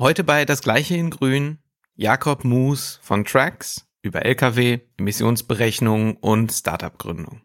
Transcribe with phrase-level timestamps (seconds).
[0.00, 1.58] Heute bei Das Gleiche in Grün
[1.96, 7.42] Jakob Moos von Trax über Lkw, Emissionsberechnung und Startup-Gründung.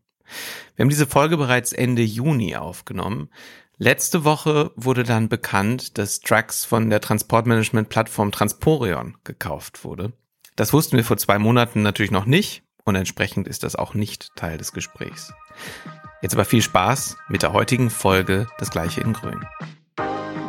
[0.75, 3.31] Wir haben diese Folge bereits Ende Juni aufgenommen.
[3.77, 10.13] Letzte Woche wurde dann bekannt, dass Trax von der Transportmanagement-Plattform Transporion gekauft wurde.
[10.55, 14.29] Das wussten wir vor zwei Monaten natürlich noch nicht und entsprechend ist das auch nicht
[14.35, 15.33] Teil des Gesprächs.
[16.21, 19.43] Jetzt aber viel Spaß mit der heutigen Folge Das Gleiche in Grün.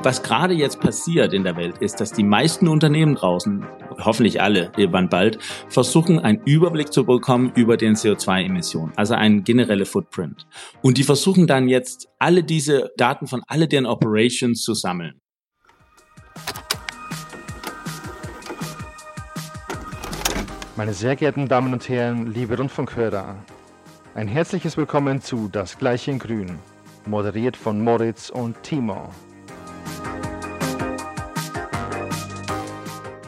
[0.05, 3.64] Was gerade jetzt passiert in der Welt ist, dass die meisten Unternehmen draußen,
[4.00, 5.39] hoffentlich alle irgendwann bald,
[5.71, 10.46] versuchen einen Überblick zu bekommen über den CO2-Emissionen, also einen generelle Footprint.
[10.82, 15.22] Und die versuchen dann jetzt alle diese Daten von alle deren Operations zu sammeln.
[20.77, 23.36] Meine sehr geehrten Damen und Herren, liebe Rundfunkhörer,
[24.14, 26.58] ein herzliches Willkommen zu Das Gleiche in Grün,
[27.07, 29.08] moderiert von Moritz und Timo.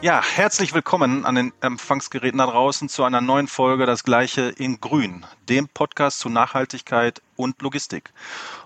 [0.03, 4.79] Ja, herzlich willkommen an den Empfangsgeräten da draußen zu einer neuen Folge Das Gleiche in
[4.79, 8.11] Grün, dem Podcast zu Nachhaltigkeit und Logistik.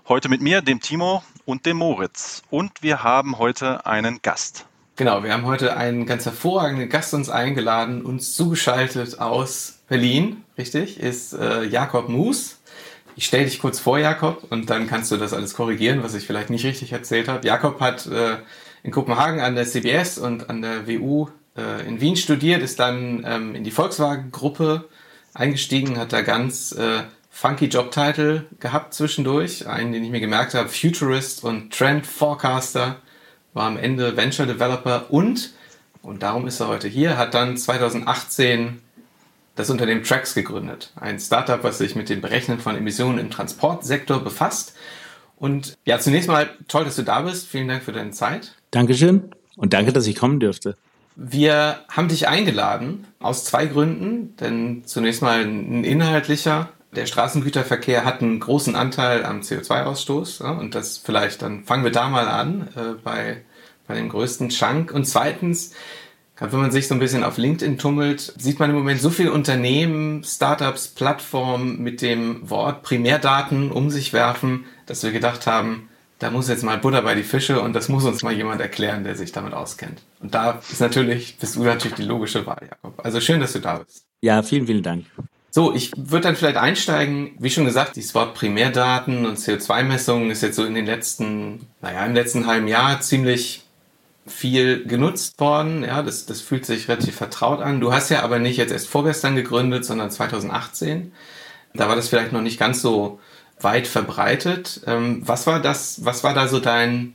[0.08, 2.42] Heute mit mir, dem Timo und dem Moritz.
[2.50, 4.66] Und wir haben heute einen Gast.
[4.96, 11.00] Genau, wir haben heute einen ganz hervorragenden Gast uns eingeladen, uns zugeschaltet aus Berlin, richtig,
[11.00, 12.58] ist äh, Jakob Moos.
[13.16, 16.26] Ich stelle dich kurz vor, Jakob, und dann kannst du das alles korrigieren, was ich
[16.26, 17.46] vielleicht nicht richtig erzählt habe.
[17.46, 18.36] Jakob hat äh,
[18.82, 23.24] in Kopenhagen an der CBS und an der WU äh, in Wien studiert, ist dann
[23.26, 24.88] ähm, in die Volkswagen-Gruppe
[25.34, 29.66] eingestiegen, hat da ganz äh, funky Jobtitel gehabt zwischendurch.
[29.66, 32.96] Einen, den ich mir gemerkt habe, Futurist und Trend Forecaster,
[33.54, 35.52] war am Ende Venture Developer und,
[36.02, 38.80] und darum ist er heute hier, hat dann 2018
[39.54, 40.92] das Unternehmen Trax gegründet.
[40.96, 44.74] Ein Startup, was sich mit dem Berechnen von Emissionen im Transportsektor befasst.
[45.36, 47.48] Und ja, zunächst mal toll, dass du da bist.
[47.48, 48.54] Vielen Dank für deine Zeit.
[48.72, 50.76] Dankeschön und danke, dass ich kommen dürfte.
[51.14, 54.34] Wir haben dich eingeladen aus zwei Gründen.
[54.36, 56.70] Denn zunächst mal ein inhaltlicher.
[56.96, 60.42] Der Straßengüterverkehr hat einen großen Anteil am CO2-Ausstoß.
[60.42, 63.42] Ja, und das vielleicht, dann fangen wir da mal an äh, bei,
[63.86, 64.92] bei dem größten Chunk.
[64.92, 65.74] Und zweitens,
[66.38, 69.32] wenn man sich so ein bisschen auf LinkedIn tummelt, sieht man im Moment so viele
[69.32, 75.88] Unternehmen, Startups, Plattformen mit dem Wort Primärdaten um sich werfen, dass wir gedacht haben,
[76.22, 79.02] da muss jetzt mal Butter bei die Fische und das muss uns mal jemand erklären,
[79.02, 80.02] der sich damit auskennt.
[80.20, 83.04] Und da ist natürlich, bist du natürlich die logische Wahl, Jakob.
[83.04, 84.04] Also schön, dass du da bist.
[84.20, 85.06] Ja, vielen, vielen Dank.
[85.50, 87.32] So, ich würde dann vielleicht einsteigen.
[87.40, 92.06] Wie schon gesagt, dieses Wort Primärdaten und CO2-Messungen ist jetzt so in den letzten, naja,
[92.06, 93.64] im letzten halben Jahr ziemlich
[94.24, 95.82] viel genutzt worden.
[95.82, 97.80] Ja, das, das fühlt sich relativ vertraut an.
[97.80, 101.12] Du hast ja aber nicht jetzt erst vorgestern gegründet, sondern 2018.
[101.74, 103.18] Da war das vielleicht noch nicht ganz so
[103.62, 104.82] weit verbreitet.
[104.86, 107.14] Ähm, was war das, was war da so dein,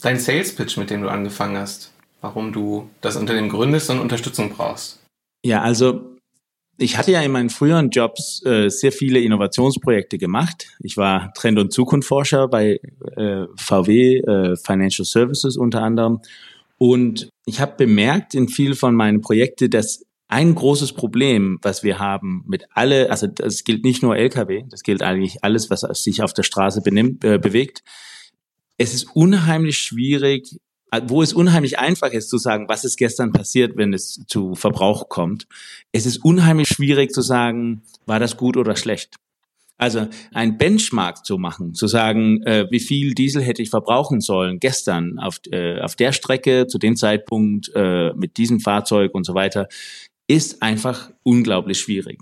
[0.00, 1.92] dein Sales Pitch, mit dem du angefangen hast?
[2.20, 5.00] Warum du das Unternehmen gründest und Unterstützung brauchst?
[5.44, 6.16] Ja, also
[6.78, 10.68] ich hatte ja in meinen früheren Jobs äh, sehr viele Innovationsprojekte gemacht.
[10.80, 12.80] Ich war Trend- und Zukunftsforscher bei
[13.16, 16.20] äh, VW äh, Financial Services unter anderem.
[16.78, 21.98] Und ich habe bemerkt in vielen von meinen Projekten, dass ein großes Problem, was wir
[21.98, 26.22] haben mit alle, also das gilt nicht nur Lkw, das gilt eigentlich alles, was sich
[26.22, 27.82] auf der Straße benimmt, äh, bewegt.
[28.76, 33.32] Es ist unheimlich schwierig, äh, wo es unheimlich einfach ist zu sagen, was ist gestern
[33.32, 35.46] passiert, wenn es zu Verbrauch kommt.
[35.92, 39.16] Es ist unheimlich schwierig zu sagen, war das gut oder schlecht.
[39.80, 44.58] Also ein Benchmark zu machen, zu sagen, äh, wie viel Diesel hätte ich verbrauchen sollen
[44.58, 49.34] gestern auf, äh, auf der Strecke zu dem Zeitpunkt äh, mit diesem Fahrzeug und so
[49.34, 49.68] weiter,
[50.28, 52.20] ist einfach unglaublich schwierig.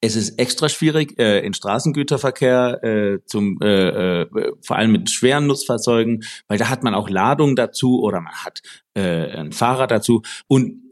[0.00, 5.48] Es ist extra schwierig äh, in Straßengüterverkehr, äh, zum, äh, äh, vor allem mit schweren
[5.48, 8.62] Nutzfahrzeugen, weil da hat man auch Ladung dazu oder man hat
[8.94, 10.22] äh, einen Fahrer dazu.
[10.46, 10.87] Und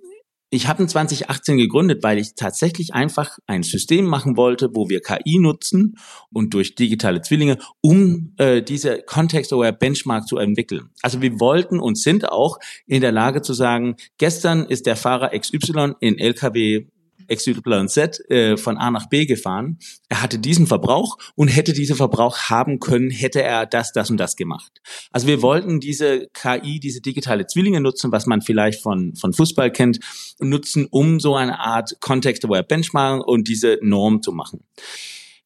[0.56, 5.00] ich habe in 2018 gegründet, weil ich tatsächlich einfach ein System machen wollte, wo wir
[5.00, 5.96] KI nutzen
[6.32, 10.88] und durch digitale Zwillinge, um äh, diese Context-Aware Benchmark zu entwickeln.
[11.02, 15.38] Also wir wollten und sind auch in der Lage zu sagen, gestern ist der Fahrer
[15.38, 16.86] XY in LKW
[17.28, 19.78] XYZ äh, von A nach B gefahren.
[20.08, 24.18] Er hatte diesen Verbrauch und hätte diesen Verbrauch haben können, hätte er das, das und
[24.18, 24.80] das gemacht.
[25.10, 29.70] Also wir wollten diese KI, diese digitale Zwillinge nutzen, was man vielleicht von, von Fußball
[29.70, 30.00] kennt,
[30.38, 34.64] nutzen, um so eine Art Context-Aware Benchmark und diese Norm zu machen.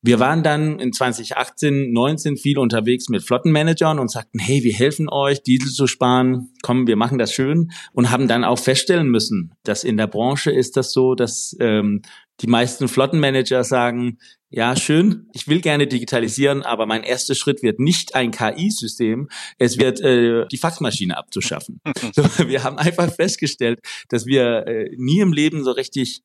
[0.03, 5.09] Wir waren dann in 2018, 19 viel unterwegs mit Flottenmanagern und sagten, hey, wir helfen
[5.11, 6.53] euch, Diesel zu sparen.
[6.63, 10.51] Komm, wir machen das schön und haben dann auch feststellen müssen, dass in der Branche
[10.51, 12.03] ist das so, dass ähm,
[12.41, 14.17] Die meisten Flottenmanager sagen,
[14.49, 19.79] ja, schön, ich will gerne digitalisieren, aber mein erster Schritt wird nicht ein KI-System, es
[19.79, 21.81] wird äh, die Faxmaschine abzuschaffen.
[22.13, 26.23] so, wir haben einfach festgestellt, dass wir äh, nie im Leben so richtig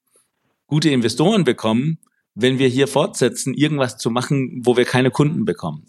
[0.68, 2.00] gute Investoren bekommen,
[2.36, 5.88] wenn wir hier fortsetzen, irgendwas zu machen, wo wir keine Kunden bekommen.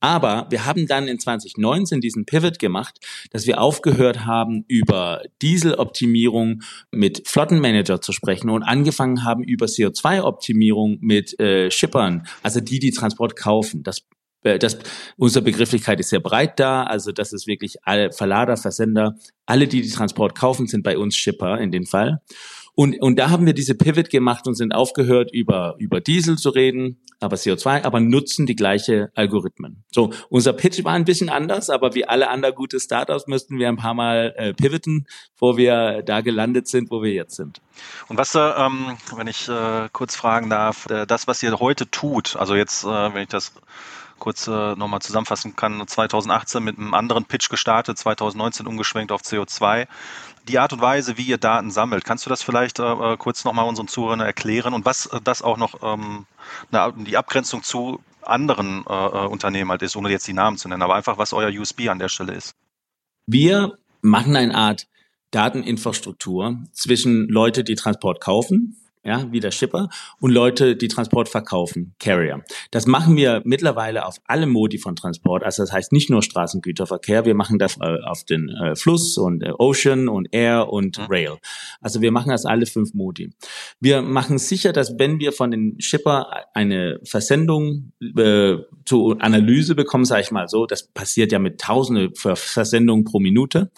[0.00, 2.98] Aber wir haben dann in 2019 diesen Pivot gemacht,
[3.30, 10.98] dass wir aufgehört haben, über Dieseloptimierung mit Flottenmanager zu sprechen und angefangen haben, über CO2-Optimierung
[11.00, 13.82] mit äh, Shippern, also die, die Transport kaufen.
[13.82, 14.02] Das
[14.46, 14.78] äh, das,
[15.16, 19.16] unsere Begrifflichkeit ist sehr breit da, also das ist wirklich alle Verlader, Versender,
[19.46, 22.20] alle, die die Transport kaufen, sind bei uns Shipper in dem Fall.
[22.76, 26.50] Und, und da haben wir diese Pivot gemacht und sind aufgehört, über, über Diesel zu
[26.50, 29.82] reden, aber CO2, aber nutzen die gleiche Algorithmen.
[29.90, 33.68] So, unser Pitch war ein bisschen anders, aber wie alle anderen gute Startups müssten wir
[33.68, 35.06] ein paar Mal äh, pivoten,
[35.38, 37.62] wo wir da gelandet sind, wo wir jetzt sind.
[38.08, 41.90] Und was, äh, ähm, wenn ich äh, kurz fragen darf, äh, das, was ihr heute
[41.90, 43.54] tut, also jetzt, äh, wenn ich das
[44.18, 49.86] kurz äh, nochmal zusammenfassen kann, 2018 mit einem anderen Pitch gestartet, 2019 umgeschwenkt auf CO2.
[50.48, 53.44] Die Art und Weise, wie ihr Daten sammelt, kannst du das vielleicht äh, äh kurz
[53.44, 56.26] nochmal unseren Zuhörern erklären und was äh, das auch noch ähm,
[56.70, 60.68] eine, die Abgrenzung zu anderen äh, äh, Unternehmen halt ist, ohne jetzt die Namen zu
[60.68, 62.54] nennen, aber einfach, was euer USB an der Stelle ist?
[63.26, 64.86] Wir machen eine Art
[65.32, 69.88] Dateninfrastruktur zwischen Leute, die Transport kaufen ja, wie der Shipper
[70.20, 72.42] und Leute, die Transport verkaufen, Carrier.
[72.70, 75.44] Das machen wir mittlerweile auf alle Modi von Transport.
[75.44, 79.42] Also das heißt nicht nur Straßengüterverkehr, wir machen das äh, auf den äh, Fluss und
[79.42, 81.04] äh, Ocean und Air und mhm.
[81.08, 81.36] Rail.
[81.80, 83.30] Also wir machen das alle fünf Modi.
[83.80, 90.04] Wir machen sicher, dass wenn wir von den Shipper eine Versendung äh, zur Analyse bekommen,
[90.04, 93.70] sage ich mal so, das passiert ja mit Tausende Versendungen pro Minute,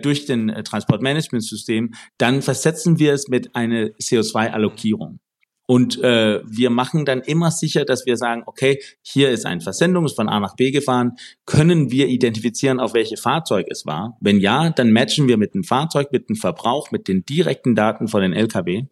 [0.00, 5.20] durch den äh, Transportmanagementsystem, dann versetzen wir es mit einer CO2-Allokierung.
[5.68, 10.04] Und äh, wir machen dann immer sicher, dass wir sagen, okay, hier ist eine Versendung,
[10.04, 11.16] ist von A nach B gefahren.
[11.44, 14.16] Können wir identifizieren, auf welche Fahrzeug es war?
[14.20, 18.06] Wenn ja, dann matchen wir mit dem Fahrzeug, mit dem Verbrauch, mit den direkten Daten
[18.06, 18.84] von den Lkw.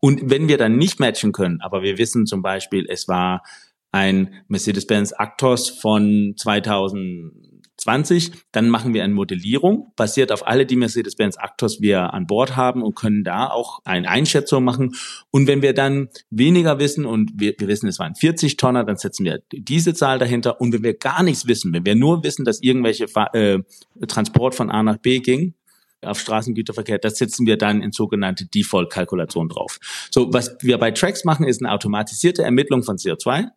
[0.00, 3.42] Und wenn wir dann nicht matchen können, aber wir wissen zum Beispiel, es war
[3.90, 7.49] ein Mercedes-Benz Actos von 2000
[7.80, 12.56] 20, dann machen wir eine Modellierung, basiert auf alle die Mercedes-Benz Actors wir an Bord
[12.56, 14.94] haben und können da auch eine Einschätzung machen.
[15.30, 18.96] Und wenn wir dann weniger wissen und wir, wir wissen, es waren 40 Tonner, dann
[18.96, 20.60] setzen wir diese Zahl dahinter.
[20.60, 23.58] Und wenn wir gar nichts wissen, wenn wir nur wissen, dass irgendwelche äh,
[24.06, 25.54] Transport von A nach B ging,
[26.02, 29.78] auf Straßengüterverkehr, das setzen wir dann in sogenannte Default-Kalkulation drauf.
[30.10, 33.48] So, was wir bei Tracks machen, ist eine automatisierte Ermittlung von CO2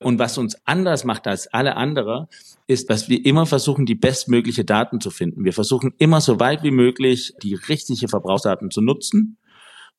[0.00, 2.28] und was uns anders macht als alle andere,
[2.66, 5.44] ist, dass wir immer versuchen, die bestmögliche Daten zu finden.
[5.44, 9.38] Wir versuchen immer so weit wie möglich die richtige Verbrauchsdaten zu nutzen.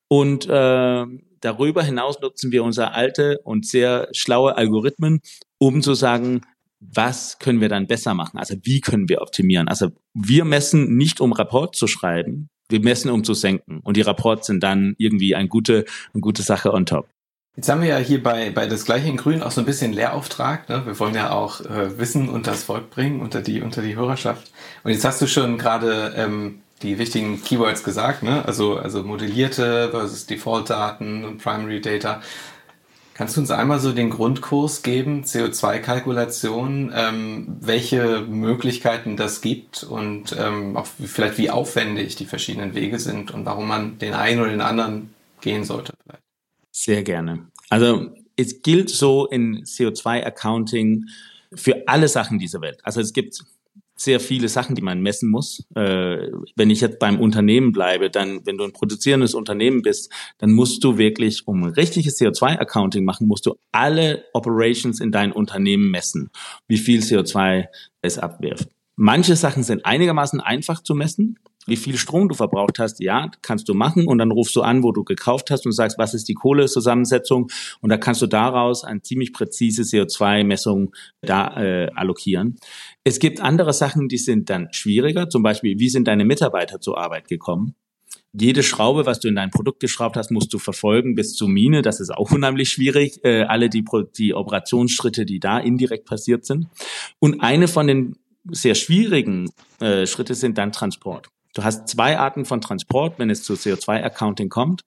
[0.08, 1.06] Und äh,
[1.42, 5.20] darüber hinaus nutzen wir unsere alte und sehr schlaue Algorithmen,
[5.58, 6.42] um zu sagen,
[6.80, 8.38] was können wir dann besser machen?
[8.38, 9.68] Also wie können wir optimieren?
[9.68, 13.82] Also wir messen nicht, um Rapport zu schreiben, wir messen, um zu senken.
[13.84, 17.10] Und die Rapports sind dann irgendwie eine gute, eine gute Sache on top.
[17.56, 19.92] Jetzt haben wir ja hier bei, bei das gleiche in Grün auch so ein bisschen
[19.92, 20.70] Lehrauftrag.
[20.70, 20.86] Ne?
[20.86, 24.52] Wir wollen ja auch äh, Wissen unter das Volk bringen, unter die, unter die Hörerschaft.
[24.86, 28.46] Und jetzt hast du schon gerade ähm, die wichtigen Keywords gesagt, ne?
[28.46, 32.22] also, also modellierte versus Default-Daten und Primary Data.
[33.14, 40.34] Kannst du uns einmal so den Grundkurs geben, CO2-Kalkulation, ähm, welche Möglichkeiten das gibt und
[40.40, 44.52] ähm, auch vielleicht wie aufwendig die verschiedenen Wege sind und warum man den einen oder
[44.52, 45.89] den anderen gehen sollte?
[46.82, 47.48] Sehr gerne.
[47.68, 51.08] Also es gilt so in CO2-Accounting
[51.54, 52.80] für alle Sachen dieser Welt.
[52.84, 53.38] Also es gibt
[53.98, 55.66] sehr viele Sachen, die man messen muss.
[55.76, 60.54] Äh, wenn ich jetzt beim Unternehmen bleibe, dann, wenn du ein produzierendes Unternehmen bist, dann
[60.54, 66.30] musst du wirklich, um richtiges CO2-Accounting machen, musst du alle Operations in dein Unternehmen messen,
[66.70, 67.66] wie viel CO2
[68.02, 68.70] es abwirft.
[68.96, 73.70] Manche Sachen sind einigermaßen einfach zu messen wie viel Strom du verbraucht hast, ja, kannst
[73.70, 76.28] du machen und dann rufst du an, wo du gekauft hast und sagst, was ist
[76.28, 77.50] die Kohlezusammensetzung
[77.82, 82.58] und da kannst du daraus eine ziemlich präzise CO2-Messung da äh, allokieren.
[83.04, 86.98] Es gibt andere Sachen, die sind dann schwieriger, zum Beispiel, wie sind deine Mitarbeiter zur
[86.98, 87.76] Arbeit gekommen?
[88.32, 91.82] Jede Schraube, was du in dein Produkt geschraubt hast, musst du verfolgen bis zur Mine.
[91.82, 93.24] Das ist auch unheimlich schwierig.
[93.24, 93.84] Äh, alle die,
[94.18, 96.68] die Operationsschritte, die da indirekt passiert sind.
[97.20, 98.18] Und eine von den
[98.52, 99.50] sehr schwierigen
[99.80, 101.30] äh, Schritte sind dann Transport.
[101.54, 104.84] Du hast zwei Arten von Transport, wenn es zu CO2-Accounting kommt.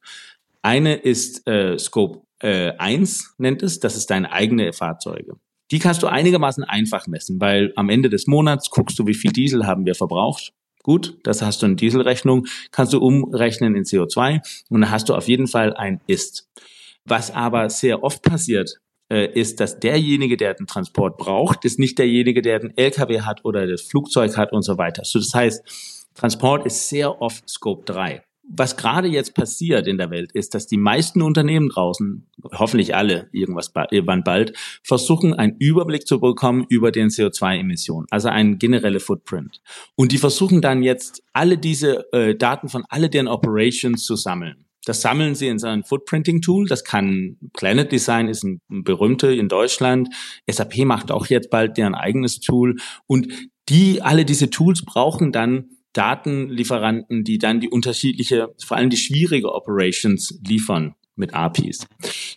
[0.63, 5.35] Eine ist äh, Scope äh, 1, nennt es, das ist deine eigene Fahrzeuge.
[5.71, 9.33] Die kannst du einigermaßen einfach messen, weil am Ende des Monats guckst du, wie viel
[9.33, 10.53] Diesel haben wir verbraucht.
[10.83, 15.15] Gut, das hast du in Dieselrechnung, kannst du umrechnen in CO2 und dann hast du
[15.15, 16.49] auf jeden Fall ein Ist.
[17.05, 21.99] Was aber sehr oft passiert, äh, ist, dass derjenige, der den Transport braucht, ist nicht
[21.99, 25.05] derjenige, der den LKW hat oder das Flugzeug hat und so weiter.
[25.05, 30.11] So, das heißt, Transport ist sehr oft Scope 3 was gerade jetzt passiert in der
[30.11, 36.07] Welt ist, dass die meisten Unternehmen draußen, hoffentlich alle irgendwas irgendwann bald, versuchen, einen Überblick
[36.07, 39.61] zu bekommen über den CO2-Emissionen, also einen generelle Footprint.
[39.95, 44.67] Und die versuchen dann jetzt alle diese äh, Daten von alle deren Operations zu sammeln.
[44.85, 46.67] Das sammeln sie in so einem Footprinting-Tool.
[46.67, 50.09] Das kann Planet Design ist ein, berühmte in Deutschland.
[50.51, 52.77] SAP macht auch jetzt bald deren eigenes Tool.
[53.07, 53.33] Und
[53.69, 59.53] die, alle diese Tools brauchen dann Datenlieferanten, die dann die unterschiedliche, vor allem die schwierige
[59.53, 61.87] Operations liefern mit APIs.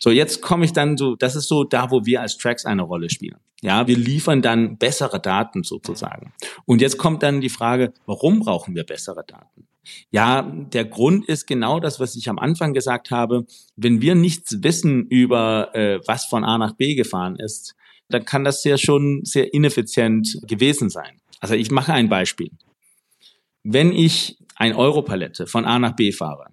[0.00, 2.82] So, jetzt komme ich dann so, das ist so da, wo wir als Tracks eine
[2.82, 3.38] Rolle spielen.
[3.62, 6.32] Ja, wir liefern dann bessere Daten sozusagen.
[6.66, 9.66] Und jetzt kommt dann die Frage, warum brauchen wir bessere Daten?
[10.10, 13.46] Ja, der Grund ist genau das, was ich am Anfang gesagt habe.
[13.76, 17.74] Wenn wir nichts wissen über, äh, was von A nach B gefahren ist,
[18.08, 21.20] dann kann das ja schon sehr ineffizient gewesen sein.
[21.40, 22.50] Also ich mache ein Beispiel.
[23.68, 26.50] Wenn ich ein Europalette von A nach B fahre,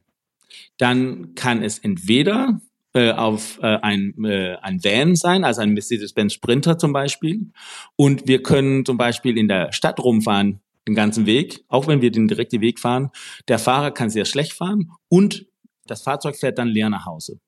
[0.78, 2.60] dann kann es entweder
[2.94, 7.52] äh, auf äh, ein, äh, ein Van sein, also ein Mercedes-Benz Sprinter zum Beispiel.
[7.96, 12.10] Und wir können zum Beispiel in der Stadt rumfahren, den ganzen Weg, auch wenn wir
[12.10, 13.12] den direkten Weg fahren.
[13.48, 15.46] Der Fahrer kann sehr schlecht fahren und
[15.86, 17.40] das Fahrzeug fährt dann leer nach Hause.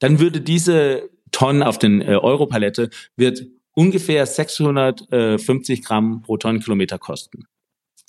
[0.00, 7.46] Dann würde diese Tonne auf den äh, Europalette wird ungefähr 650 Gramm pro Tonnenkilometer kosten.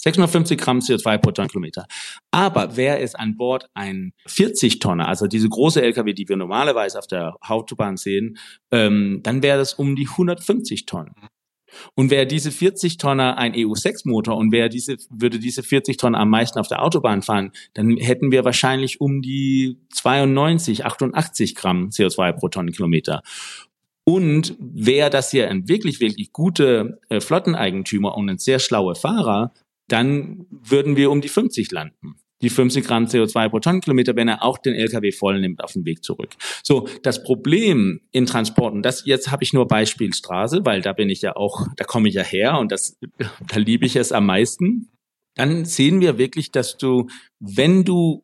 [0.04, 1.86] 650 Gramm CO2 pro Tonnenkilometer.
[2.32, 7.00] Aber wäre es an Bord ein 40 Tonner, also diese große LKW, die wir normalerweise
[7.00, 8.38] auf der Autobahn sehen,
[8.72, 11.14] ähm, dann wäre das um die 150 Tonnen.
[11.96, 16.30] Und wäre diese 40 Tonner ein EU6-Motor und wäre diese, würde diese 40 Tonnen am
[16.30, 22.34] meisten auf der Autobahn fahren, dann hätten wir wahrscheinlich um die 92, 88 Gramm CO2
[22.34, 23.24] pro Tonnenkilometer.
[24.04, 29.54] Und wäre das hier ein wirklich, wirklich gute äh, Flotteneigentümer und ein sehr schlauer Fahrer,
[29.94, 32.16] dann würden wir um die 50 landen.
[32.42, 35.86] Die 50 Gramm CO2 pro Tonnenkilometer, wenn er auch den LKW voll nimmt auf den
[35.86, 36.32] Weg zurück.
[36.64, 41.22] So, das Problem in Transporten, das jetzt habe ich nur Beispielstraße, weil da bin ich
[41.22, 42.98] ja auch, da komme ich ja her und das,
[43.48, 44.90] da liebe ich es am meisten.
[45.36, 47.08] Dann sehen wir wirklich, dass du,
[47.40, 48.24] wenn du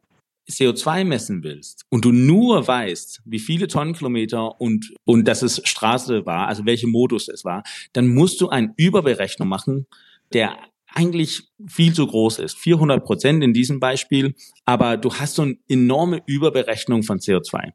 [0.49, 6.25] CO2 messen willst und du nur weißt, wie viele Tonnenkilometer und, und dass es Straße
[6.25, 7.61] war, also welche Modus es war,
[7.93, 9.85] dann musst du eine Überberechnung machen,
[10.33, 10.57] der
[10.93, 12.57] eigentlich viel zu groß ist.
[12.57, 17.71] 400 Prozent in diesem Beispiel, aber du hast so eine enorme Überberechnung von CO2.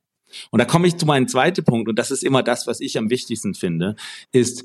[0.51, 2.99] Und da komme ich zu meinem zweiten Punkt, und das ist immer das, was ich
[2.99, 3.95] am wichtigsten finde,
[4.33, 4.65] ist,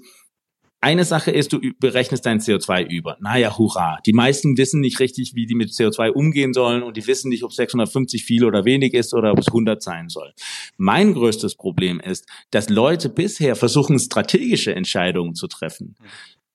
[0.81, 3.17] eine Sache ist, du berechnest dein CO2 über.
[3.19, 3.99] Naja, hurra.
[4.05, 7.43] Die meisten wissen nicht richtig, wie die mit CO2 umgehen sollen und die wissen nicht,
[7.43, 10.31] ob 650 viel oder wenig ist oder ob es 100 sein soll.
[10.77, 15.97] Mein größtes Problem ist, dass Leute bisher versuchen, strategische Entscheidungen zu treffen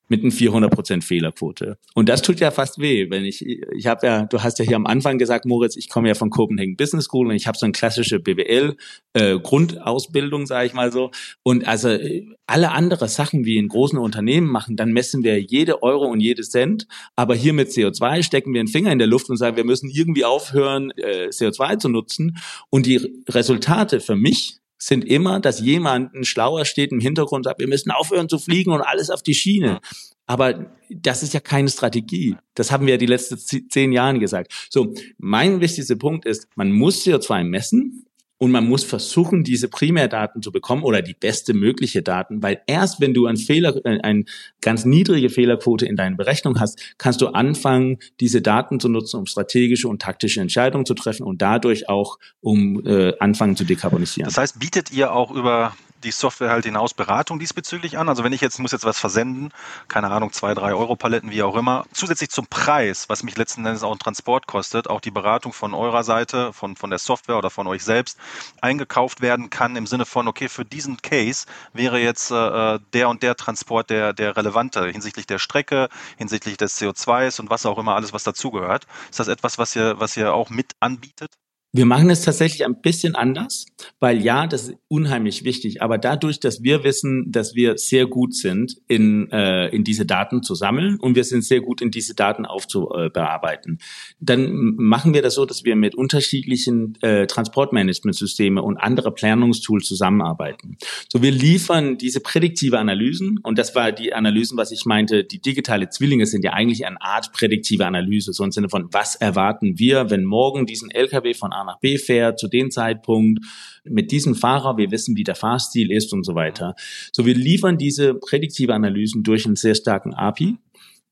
[0.08, 1.78] mit einer 400% Fehlerquote.
[1.94, 4.76] Und das tut ja fast weh, wenn ich, ich habe ja, du hast ja hier
[4.76, 7.66] am Anfang gesagt, Moritz, ich komme ja von Copenhagen Business School und ich habe so
[7.66, 8.76] eine klassische BWL
[9.14, 11.10] äh, Grundausbildung, sage ich mal so.
[11.42, 15.82] Und also äh, alle andere Sachen, wie in großen Unternehmen machen, dann messen wir jede
[15.82, 16.86] Euro und jede Cent.
[17.16, 19.90] Aber hier mit CO2 stecken wir einen Finger in der Luft und sagen, wir müssen
[19.90, 22.36] irgendwie aufhören, äh, CO2 zu nutzen.
[22.70, 27.44] Und die Resultate für mich sind immer, dass jemand ein Schlauer steht im Hintergrund und
[27.44, 29.80] sagt, wir müssen aufhören zu fliegen und alles auf die Schiene.
[30.26, 32.36] Aber das ist ja keine Strategie.
[32.54, 33.38] Das haben wir die letzten
[33.70, 34.52] zehn Jahren gesagt.
[34.68, 38.04] So, mein wichtigster Punkt ist, man muss CO2 messen
[38.38, 43.00] und man muss versuchen, diese Primärdaten zu bekommen oder die beste mögliche Daten, weil erst
[43.00, 44.24] wenn du ein Fehler, äh, eine
[44.60, 49.26] ganz niedrige Fehlerquote in deiner Berechnung hast, kannst du anfangen, diese Daten zu nutzen, um
[49.26, 54.28] strategische und taktische Entscheidungen zu treffen und dadurch auch um äh, anfangen zu dekarbonisieren.
[54.28, 55.74] Das heißt, bietet ihr auch über
[56.04, 58.08] die Software halt hinaus Beratung diesbezüglich an.
[58.08, 59.52] Also wenn ich jetzt muss jetzt was versenden,
[59.88, 63.64] keine Ahnung, zwei, drei Euro Paletten, wie auch immer, zusätzlich zum Preis, was mich letzten
[63.66, 67.38] Endes auch ein Transport kostet, auch die Beratung von eurer Seite, von, von der Software
[67.38, 68.18] oder von euch selbst
[68.60, 73.22] eingekauft werden kann im Sinne von, okay, für diesen Case wäre jetzt äh, der und
[73.22, 77.94] der Transport der, der relevante hinsichtlich der Strecke, hinsichtlich des CO2s und was auch immer
[77.94, 78.86] alles, was dazugehört.
[79.10, 81.32] Ist das etwas, was ihr, was ihr auch mit anbietet?
[81.76, 83.66] Wir machen es tatsächlich ein bisschen anders,
[83.98, 85.82] weil ja, das ist unheimlich wichtig.
[85.82, 90.44] Aber dadurch, dass wir wissen, dass wir sehr gut sind, in, äh, in diese Daten
[90.44, 93.80] zu sammeln und wir sind sehr gut in diese Daten aufzubearbeiten,
[94.20, 100.76] dann machen wir das so, dass wir mit unterschiedlichen äh, Transportmanagementsystemen und andere Planungstools zusammenarbeiten.
[101.12, 105.40] So, wir liefern diese prädiktive Analysen und das war die Analysen, was ich meinte, die
[105.40, 109.76] digitale Zwillinge sind ja eigentlich eine Art prädiktive Analyse, so im Sinne von, was erwarten
[109.76, 113.44] wir, wenn morgen diesen LKW von A Nach B fährt zu dem Zeitpunkt
[113.84, 114.76] mit diesem Fahrer.
[114.76, 116.74] Wir wissen, wie der Fahrstil ist und so weiter.
[117.12, 120.56] So, wir liefern diese prädiktive Analysen durch einen sehr starken API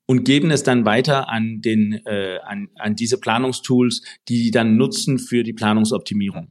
[0.07, 4.77] und geben es dann weiter an den äh, an, an diese Planungstools, die die dann
[4.77, 6.49] nutzen für die Planungsoptimierung.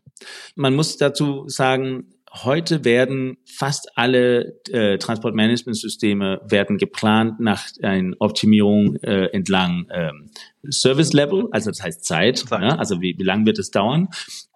[0.56, 8.96] Man muss dazu sagen, heute werden fast alle äh, Transportmanagementsysteme werden geplant nach einer Optimierung
[8.98, 10.32] äh, entlang ähm,
[10.70, 12.62] Service Level, also das heißt Zeit, Zeit.
[12.62, 14.10] Ja, also wie, wie lang wird es dauern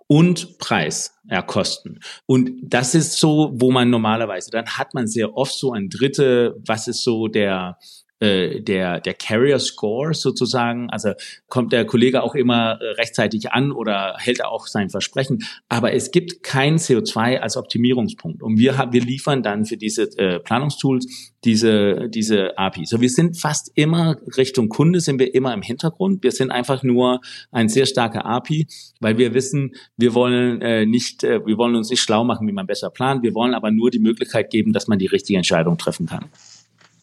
[0.07, 1.99] und Preis, ja, Kosten.
[2.25, 6.55] Und das ist so, wo man normalerweise, dann hat man sehr oft so ein dritte,
[6.65, 7.77] was ist so der,
[8.19, 10.89] äh, der, der Carrier Score sozusagen.
[10.89, 11.11] Also
[11.47, 15.43] kommt der Kollege auch immer äh, rechtzeitig an oder hält er auch sein Versprechen.
[15.67, 18.41] Aber es gibt kein CO2 als Optimierungspunkt.
[18.41, 22.85] Und wir, haben, wir liefern dann für diese äh, Planungstools diese, diese API.
[22.85, 26.23] So, wir sind fast immer Richtung Kunde, sind wir immer im Hintergrund.
[26.23, 28.67] Wir sind einfach nur ein sehr starker API,
[28.99, 32.53] weil wir wissen, wir wollen äh, nicht, äh, wir wollen uns nicht schlau machen, wie
[32.53, 33.23] man besser plant.
[33.23, 36.25] Wir wollen aber nur die Möglichkeit geben, dass man die richtige Entscheidung treffen kann.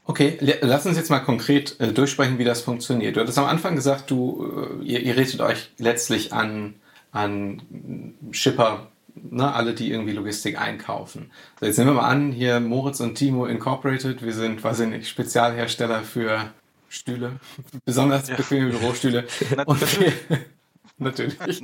[0.05, 3.17] Okay, lass uns jetzt mal konkret äh, durchsprechen, wie das funktioniert.
[3.17, 6.75] Du hattest am Anfang gesagt, du, äh, ihr, ihr redet euch letztlich an,
[7.13, 7.63] an
[8.33, 11.31] Shipper, ne, alle, die irgendwie Logistik einkaufen.
[11.61, 14.89] So, jetzt nehmen wir mal an, hier Moritz und Timo Incorporated, wir sind, weiß ich
[14.89, 16.51] nicht, Spezialhersteller für
[16.89, 17.39] Stühle,
[17.85, 19.27] besonders bequeme Bürostühle.
[19.67, 20.15] Natürlich.
[20.99, 21.63] natürlich.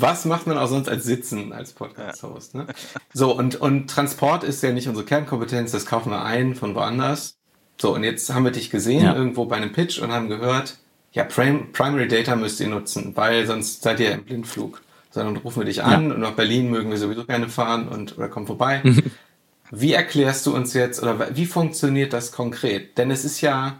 [0.00, 2.54] Was macht man auch sonst als Sitzen als Podcast-Host?
[2.54, 2.66] Ne?
[3.12, 7.36] So, und, und Transport ist ja nicht unsere Kernkompetenz, das kaufen wir ein von woanders.
[7.80, 9.14] So, und jetzt haben wir dich gesehen ja.
[9.14, 10.78] irgendwo bei einem Pitch und haben gehört,
[11.12, 14.82] ja, Prim Primary Data müsst ihr nutzen, weil sonst seid ihr im Blindflug.
[15.10, 16.14] Sondern rufen wir dich an ja.
[16.14, 18.82] und nach Berlin mögen wir sowieso gerne fahren und oder komm vorbei.
[19.70, 22.98] wie erklärst du uns jetzt oder wie funktioniert das konkret?
[22.98, 23.78] Denn es ist ja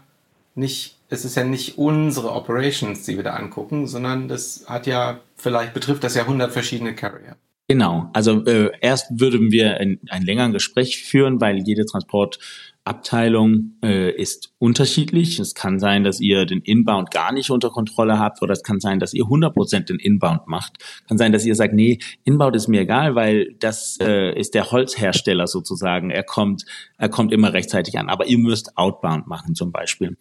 [0.55, 5.21] nicht es ist ja nicht unsere Operations, die wir da angucken, sondern das hat ja,
[5.35, 7.37] vielleicht betrifft das ja 100 verschiedene Carrier.
[7.67, 14.11] Genau, also äh, erst würden wir ein, ein längeres Gespräch führen, weil jede Transportabteilung äh,
[14.11, 15.39] ist unterschiedlich.
[15.39, 18.79] Es kann sein, dass ihr den Inbound gar nicht unter Kontrolle habt oder es kann
[18.79, 20.77] sein, dass ihr 100% den Inbound macht.
[21.07, 24.69] Kann sein, dass ihr sagt, nee, Inbound ist mir egal, weil das äh, ist der
[24.69, 26.11] Holzhersteller sozusagen.
[26.11, 26.65] Er kommt,
[26.99, 28.09] er kommt immer rechtzeitig an.
[28.09, 30.17] Aber ihr müsst Outbound machen zum Beispiel.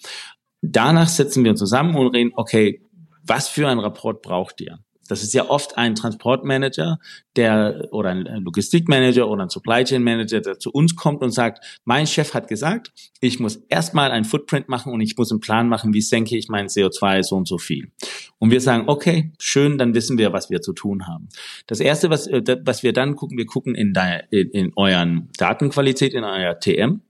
[0.71, 2.81] Danach setzen wir uns zusammen und reden, okay,
[3.27, 4.79] was für ein Rapport braucht ihr?
[5.09, 6.99] Das ist ja oft ein Transportmanager,
[7.37, 11.81] der oder ein Logistikmanager oder ein Supply Chain Manager, der zu uns kommt und sagt,
[11.85, 15.69] mein Chef hat gesagt, ich muss erstmal einen Footprint machen und ich muss einen Plan
[15.69, 17.93] machen, wie senke ich mein CO2 so und so viel.
[18.39, 21.29] Und wir sagen, okay, schön, dann wissen wir, was wir zu tun haben.
[21.67, 26.15] Das erste, was, äh, was wir dann gucken, wir gucken in, de, in euren Datenqualität,
[26.15, 27.03] in euer TM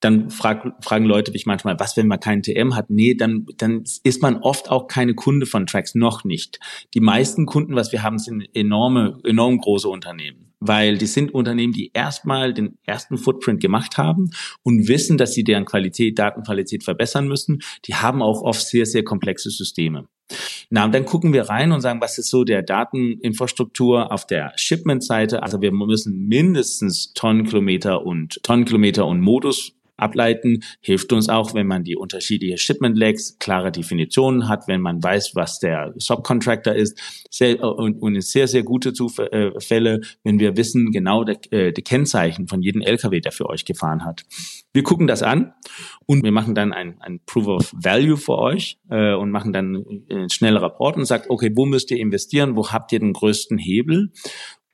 [0.00, 2.90] dann frag, fragen Leute mich manchmal, was, wenn man keinen TM hat?
[2.90, 6.60] Nee, dann, dann ist man oft auch keine Kunde von Tracks, noch nicht.
[6.94, 11.72] Die meisten Kunden, was wir haben, sind enorme, enorm große Unternehmen weil die sind Unternehmen,
[11.72, 14.30] die erstmal den ersten Footprint gemacht haben
[14.62, 17.60] und wissen, dass sie deren Qualität, Datenqualität verbessern müssen.
[17.86, 20.08] Die haben auch oft sehr, sehr komplexe Systeme.
[20.70, 24.52] Na, und dann gucken wir rein und sagen, was ist so der Dateninfrastruktur auf der
[24.56, 25.42] Shipment-Seite?
[25.42, 30.62] Also wir müssen mindestens Tonnenkilometer und Tonnenkilometer und Modus ableiten.
[30.80, 35.32] Hilft uns auch, wenn man die unterschiedlichen Shipment Legs, klare Definitionen hat, wenn man weiß,
[35.34, 36.98] was der Subcontractor ist.
[37.30, 42.48] Sehr, und, und sehr, sehr gute Zufälle, wenn wir wissen genau die, äh, die Kennzeichen
[42.48, 44.24] von jedem LKW, der für euch gefahren hat.
[44.72, 45.54] Wir gucken das an
[46.04, 49.84] und wir machen dann ein, ein Proof of Value für euch äh, und machen dann
[50.10, 53.58] einen schnellen Rapport und sagt, okay, wo müsst ihr investieren, wo habt ihr den größten
[53.58, 54.12] Hebel?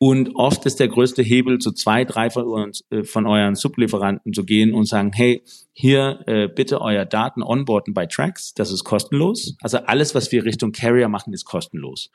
[0.04, 4.32] Und oft ist der größte Hebel, zu zwei, drei von, uns, äh, von euren Sublieferanten
[4.32, 8.82] zu gehen und sagen, hey, hier äh, bitte euer Daten onboarden bei Tracks, das ist
[8.82, 9.54] kostenlos.
[9.60, 12.10] Also alles, was wir Richtung Carrier machen, ist kostenlos.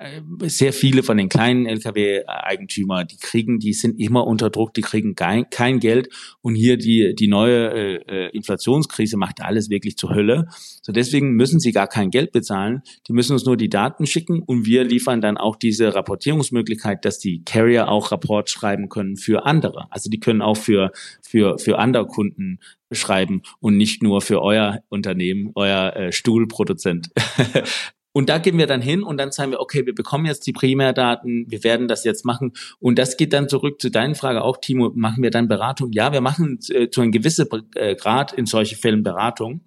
[0.00, 4.80] Äh, sehr viele von den kleinen Lkw-Eigentümer, die kriegen, die sind immer unter Druck, die
[4.80, 6.08] kriegen kein, kein Geld
[6.40, 10.46] und hier die die neue äh, äh, Inflationskrise macht alles wirklich zur Hölle.
[10.80, 14.40] So deswegen müssen sie gar kein Geld bezahlen, die müssen uns nur die Daten schicken
[14.40, 19.46] und wir liefern dann auch diese Rapportierungsmöglichkeit, dass die Carrier auch Rapport schreiben können für
[19.46, 19.86] andere.
[19.90, 22.58] Also die können auch für für für andere Kunden
[22.92, 27.10] schreiben und nicht nur für euer Unternehmen, euer äh, Stuhlproduzent.
[28.12, 30.52] Und da gehen wir dann hin und dann sagen wir, okay, wir bekommen jetzt die
[30.52, 32.52] Primärdaten, wir werden das jetzt machen.
[32.80, 35.92] Und das geht dann zurück zu deinen Frage auch, Timo, machen wir dann Beratung?
[35.92, 39.60] Ja, wir machen äh, zu einem gewissen äh, Grad in solche Fällen Beratung.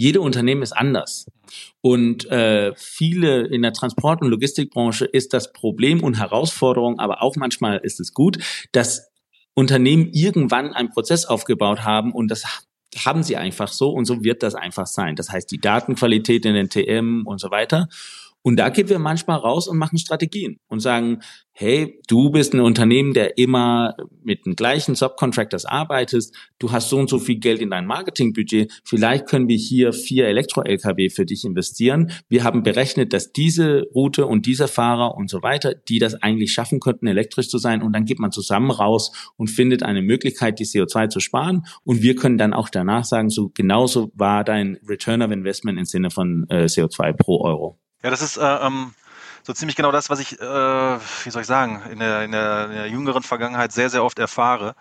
[0.00, 1.26] Jede Unternehmen ist anders.
[1.82, 7.36] Und äh, viele in der Transport- und Logistikbranche ist das Problem und Herausforderung, aber auch
[7.36, 8.38] manchmal ist es gut,
[8.72, 9.10] dass
[9.52, 12.44] Unternehmen irgendwann einen Prozess aufgebaut haben und das
[12.96, 15.16] haben sie einfach so und so wird das einfach sein.
[15.16, 17.90] Das heißt, die Datenqualität in den TM und so weiter.
[18.42, 21.20] Und da gehen wir manchmal raus und machen Strategien und sagen,
[21.52, 26.96] hey, du bist ein Unternehmen, der immer mit den gleichen Subcontractors arbeitest, du hast so
[26.96, 31.44] und so viel Geld in dein Marketingbudget, vielleicht können wir hier vier Elektro-Lkw für dich
[31.44, 32.12] investieren.
[32.30, 36.54] Wir haben berechnet, dass diese Route und dieser Fahrer und so weiter, die das eigentlich
[36.54, 40.58] schaffen könnten, elektrisch zu sein und dann geht man zusammen raus und findet eine Möglichkeit,
[40.60, 44.78] die CO2 zu sparen und wir können dann auch danach sagen, so genauso war dein
[44.88, 47.78] Return of Investment im Sinne von äh, CO2 pro Euro.
[48.02, 48.94] Ja, das ist äh, ähm,
[49.42, 52.64] so ziemlich genau das, was ich, äh, wie soll ich sagen, in der, in, der,
[52.66, 54.74] in der jüngeren Vergangenheit sehr, sehr oft erfahre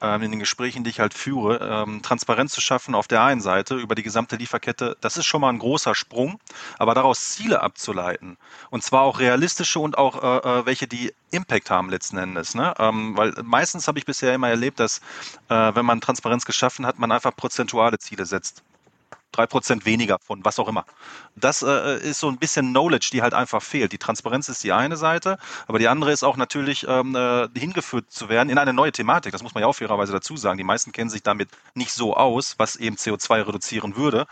[0.00, 3.42] ähm, in den Gesprächen, die ich halt führe, ähm, Transparenz zu schaffen auf der einen
[3.42, 6.40] Seite über die gesamte Lieferkette, das ist schon mal ein großer Sprung,
[6.78, 8.38] aber daraus Ziele abzuleiten
[8.70, 12.54] und zwar auch realistische und auch äh, äh welche, die Impact haben letzten Endes.
[12.54, 12.74] Ne?
[12.78, 14.98] Ähm, weil meistens habe ich bisher immer erlebt, dass
[15.48, 18.62] äh, wenn man Transparenz geschaffen hat, man einfach prozentuale Ziele setzt
[19.32, 20.84] drei Prozent weniger von was auch immer.
[21.34, 23.92] Das äh, ist so ein bisschen Knowledge, die halt einfach fehlt.
[23.92, 28.10] Die Transparenz ist die eine Seite, aber die andere ist auch natürlich ähm, äh, hingeführt
[28.10, 29.32] zu werden in eine neue Thematik.
[29.32, 30.58] Das muss man ja auch fairerweise dazu sagen.
[30.58, 34.26] Die meisten kennen sich damit nicht so aus, was eben CO2 reduzieren würde,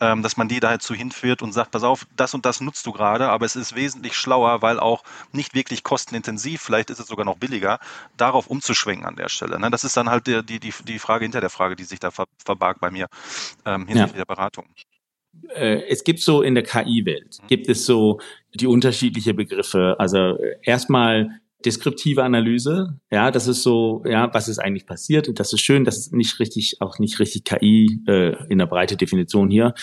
[0.00, 2.92] ähm, dass man die dazu hinführt und sagt, pass auf, das und das nutzt du
[2.92, 7.24] gerade, aber es ist wesentlich schlauer, weil auch nicht wirklich kostenintensiv, vielleicht ist es sogar
[7.24, 7.80] noch billiger,
[8.16, 9.58] darauf umzuschwenken an der Stelle.
[9.58, 9.70] Ne?
[9.70, 12.26] Das ist dann halt die, die, die Frage hinter der Frage, die sich da ver
[12.44, 13.08] verbarg bei mir
[13.64, 14.24] ähm, hinsichtlich ja.
[14.24, 14.43] der Beratung.
[14.44, 14.66] Beratung?
[15.54, 18.20] Äh, es gibt so in der KI-Welt, gibt es so
[18.54, 19.96] die unterschiedliche Begriffe.
[19.98, 25.30] Also äh, erstmal deskriptive Analyse, ja, das ist so, ja, was ist eigentlich passiert?
[25.38, 28.96] Das ist schön, das ist nicht richtig, auch nicht richtig KI äh, in der breite
[28.96, 29.74] Definition hier.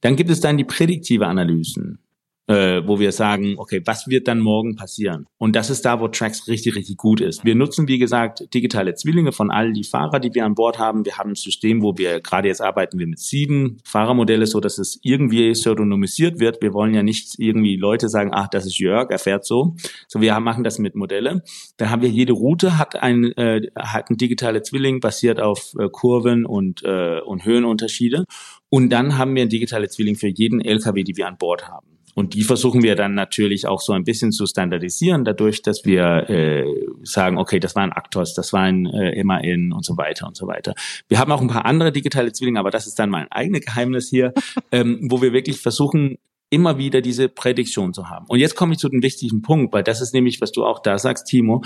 [0.00, 1.98] Dann gibt es dann die prädiktive Analysen
[2.48, 5.26] äh, wo wir sagen, okay, was wird dann morgen passieren?
[5.36, 7.44] Und das ist da, wo Tracks richtig, richtig gut ist.
[7.44, 11.04] Wir nutzen, wie gesagt, digitale Zwillinge von all die Fahrer, die wir an Bord haben.
[11.04, 14.78] Wir haben ein System, wo wir gerade jetzt arbeiten wir mit sieben Fahrermodelle, so dass
[14.78, 16.62] es irgendwie pseudonymisiert wird.
[16.62, 19.76] Wir wollen ja nicht irgendwie Leute sagen, ach, das ist Jörg, er fährt so.
[20.08, 21.42] So, wir machen das mit Modelle.
[21.76, 25.88] Dann haben wir jede Route hat ein äh, hat ein digitale Zwilling basiert auf äh,
[25.90, 28.24] Kurven und äh, und Höhenunterschiede.
[28.70, 31.97] Und dann haben wir ein digitale Zwilling für jeden LKW, die wir an Bord haben.
[32.18, 36.28] Und die versuchen wir dann natürlich auch so ein bisschen zu standardisieren, dadurch, dass wir
[36.28, 36.64] äh,
[37.04, 40.36] sagen, okay, das war ein Actos, das war ein äh, MAN und so weiter und
[40.36, 40.74] so weiter.
[41.06, 44.08] Wir haben auch ein paar andere digitale Zwillinge, aber das ist dann mein eigenes Geheimnis
[44.08, 44.34] hier,
[44.72, 46.18] ähm, wo wir wirklich versuchen,
[46.50, 48.26] immer wieder diese Prädiktion zu haben.
[48.26, 50.80] Und jetzt komme ich zu dem wichtigen Punkt, weil das ist nämlich, was du auch
[50.80, 51.62] da sagst, Timo,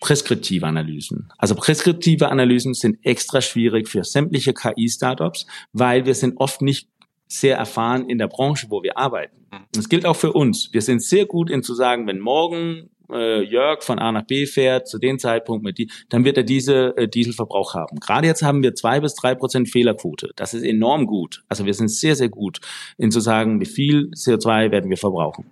[0.00, 1.30] preskriptive Analysen.
[1.36, 5.44] Also preskriptive Analysen sind extra schwierig für sämtliche KI-Startups,
[5.74, 6.88] weil wir sind oft nicht
[7.30, 9.46] sehr erfahren in der Branche, wo wir arbeiten.
[9.52, 9.66] Mhm.
[9.72, 10.70] Das gilt auch für uns.
[10.72, 14.46] Wir sind sehr gut in zu sagen, wenn morgen äh, Jörg von A nach B
[14.46, 17.98] fährt, zu dem Zeitpunkt mit die, dann wird er diese äh, Dieselverbrauch haben.
[18.00, 20.30] Gerade jetzt haben wir zwei bis drei Prozent Fehlerquote.
[20.36, 21.44] Das ist enorm gut.
[21.48, 22.60] Also wir sind sehr, sehr gut
[22.98, 25.50] in zu sagen, wie viel CO2 werden wir verbrauchen.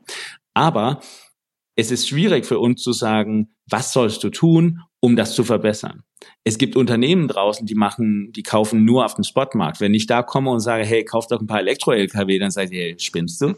[0.55, 1.01] Aber
[1.77, 6.03] es ist schwierig für uns zu sagen, was sollst du tun, um das zu verbessern.
[6.43, 9.81] Es gibt Unternehmen draußen, die machen, die kaufen nur auf dem Spotmarkt.
[9.81, 12.81] Wenn ich da komme und sage, hey, kauf doch ein paar Elektro-LKW, dann sagt ihr,
[12.81, 13.55] hey, spinnst du?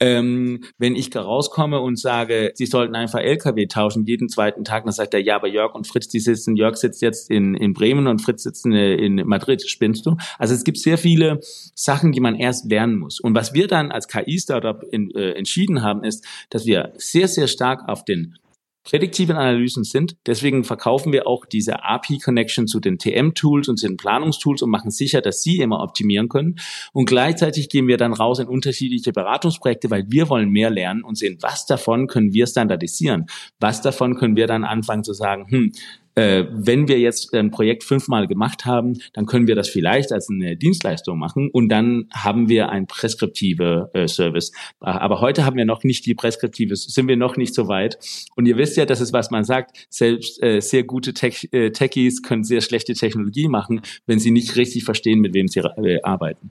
[0.00, 4.84] Ähm, wenn ich da rauskomme und sage, sie sollten einfach LKW tauschen jeden zweiten Tag,
[4.84, 7.72] dann sagt er, ja, aber Jörg und Fritz, die sitzen, Jörg sitzt jetzt in, in
[7.72, 10.16] Bremen und Fritz sitzt in, in Madrid, spinnst du?
[10.38, 11.40] Also es gibt sehr viele
[11.74, 13.20] Sachen, die man erst lernen muss.
[13.20, 17.88] Und was wir dann als KI-Startup äh, entschieden haben, ist, dass wir sehr, sehr stark
[17.88, 18.36] auf den
[18.84, 20.16] prädiktiven Analysen sind.
[20.26, 24.90] Deswegen verkaufen wir auch diese API-Connection zu den TM-Tools und zu den Planungstools und machen
[24.90, 26.56] sicher, dass sie immer optimieren können.
[26.92, 31.16] Und gleichzeitig gehen wir dann raus in unterschiedliche Beratungsprojekte, weil wir wollen mehr lernen und
[31.16, 33.26] sehen, was davon können wir standardisieren.
[33.60, 35.72] Was davon können wir dann anfangen zu sagen, hm,
[36.14, 40.28] äh, wenn wir jetzt ein Projekt fünfmal gemacht haben, dann können wir das vielleicht als
[40.28, 44.52] eine Dienstleistung machen und dann haben wir ein preskriptive äh, Service.
[44.80, 47.98] Aber heute haben wir noch nicht die preskriptive, sind wir noch nicht so weit.
[48.36, 51.70] Und ihr wisst ja, das ist, was man sagt, selbst äh, sehr gute Tech, äh,
[51.70, 56.00] Techies können sehr schlechte Technologie machen, wenn sie nicht richtig verstehen, mit wem sie äh,
[56.02, 56.50] arbeiten.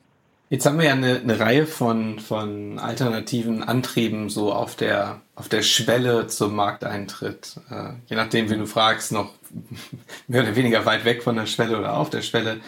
[0.51, 5.47] Jetzt haben wir ja eine, eine Reihe von, von alternativen Antrieben so auf der, auf
[5.47, 7.55] der Schwelle zum Markteintritt.
[7.69, 9.31] Äh, je nachdem, wie du fragst, noch
[10.27, 12.59] mehr oder weniger weit weg von der Schwelle oder auf der Schwelle.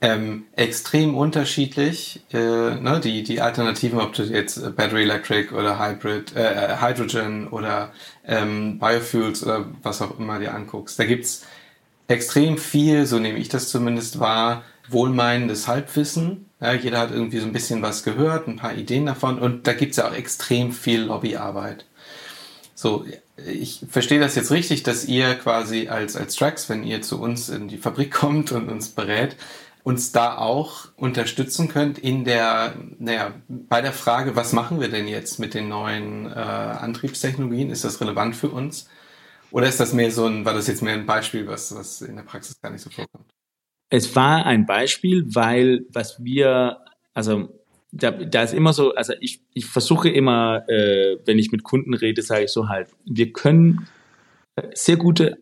[0.00, 6.34] Ähm, extrem unterschiedlich, äh, ne, die, die Alternativen, ob du jetzt Battery Electric oder Hybrid,
[6.34, 7.92] äh, Hydrogen oder
[8.26, 10.98] ähm, Biofuels oder was auch immer dir anguckst.
[10.98, 11.46] Da gibt's
[12.08, 16.47] extrem viel, so nehme ich das zumindest wahr, wohlmeinendes Halbwissen.
[16.60, 19.74] Ja, jeder hat irgendwie so ein bisschen was gehört, ein paar Ideen davon und da
[19.74, 21.86] gibt's ja auch extrem viel Lobbyarbeit.
[22.74, 23.06] So,
[23.46, 27.48] ich verstehe das jetzt richtig, dass ihr quasi als, als Trax, wenn ihr zu uns
[27.48, 29.36] in die Fabrik kommt und uns berät,
[29.84, 35.08] uns da auch unterstützen könnt in der, naja, bei der Frage, was machen wir denn
[35.08, 37.70] jetzt mit den neuen äh, Antriebstechnologien?
[37.70, 38.88] Ist das relevant für uns?
[39.50, 42.16] Oder ist das mehr so ein, war das jetzt mehr ein Beispiel, was, was in
[42.16, 43.37] der Praxis gar nicht so vorkommt?
[43.90, 46.78] Es war ein Beispiel, weil was wir,
[47.14, 47.48] also
[47.90, 51.94] da, da ist immer so, also ich, ich versuche immer, äh, wenn ich mit Kunden
[51.94, 53.88] rede, sage ich so halt, wir können
[54.74, 55.38] sehr gute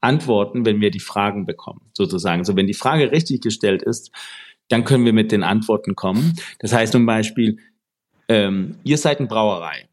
[0.00, 2.44] Antworten, wenn wir die Fragen bekommen, sozusagen.
[2.44, 4.10] So, wenn die Frage richtig gestellt ist,
[4.68, 6.34] dann können wir mit den Antworten kommen.
[6.58, 7.58] Das heißt zum Beispiel,
[8.28, 9.88] ähm, ihr seid eine Brauerei.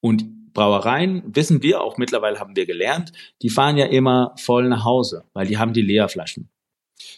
[0.00, 3.12] Und Brauereien, wissen wir auch mittlerweile, haben wir gelernt,
[3.42, 6.48] die fahren ja immer voll nach Hause, weil die haben die Leerflaschen.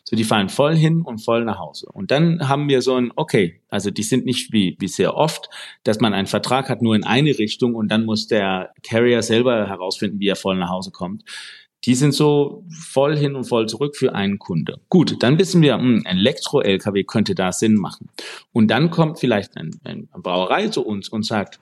[0.05, 1.87] So, die fahren voll hin und voll nach Hause.
[1.93, 5.51] Und dann haben wir so ein, okay, also die sind nicht wie, wie sehr oft,
[5.85, 9.69] dass man einen Vertrag hat nur in eine Richtung und dann muss der Carrier selber
[9.69, 11.25] herausfinden, wie er voll nach Hause kommt.
[11.85, 14.81] Die sind so voll hin und voll zurück für einen Kunde.
[14.89, 18.09] Gut, dann wissen wir, hm, ein Elektro-LKW könnte da Sinn machen.
[18.53, 21.61] Und dann kommt vielleicht ein, ein Brauerei zu uns und sagt,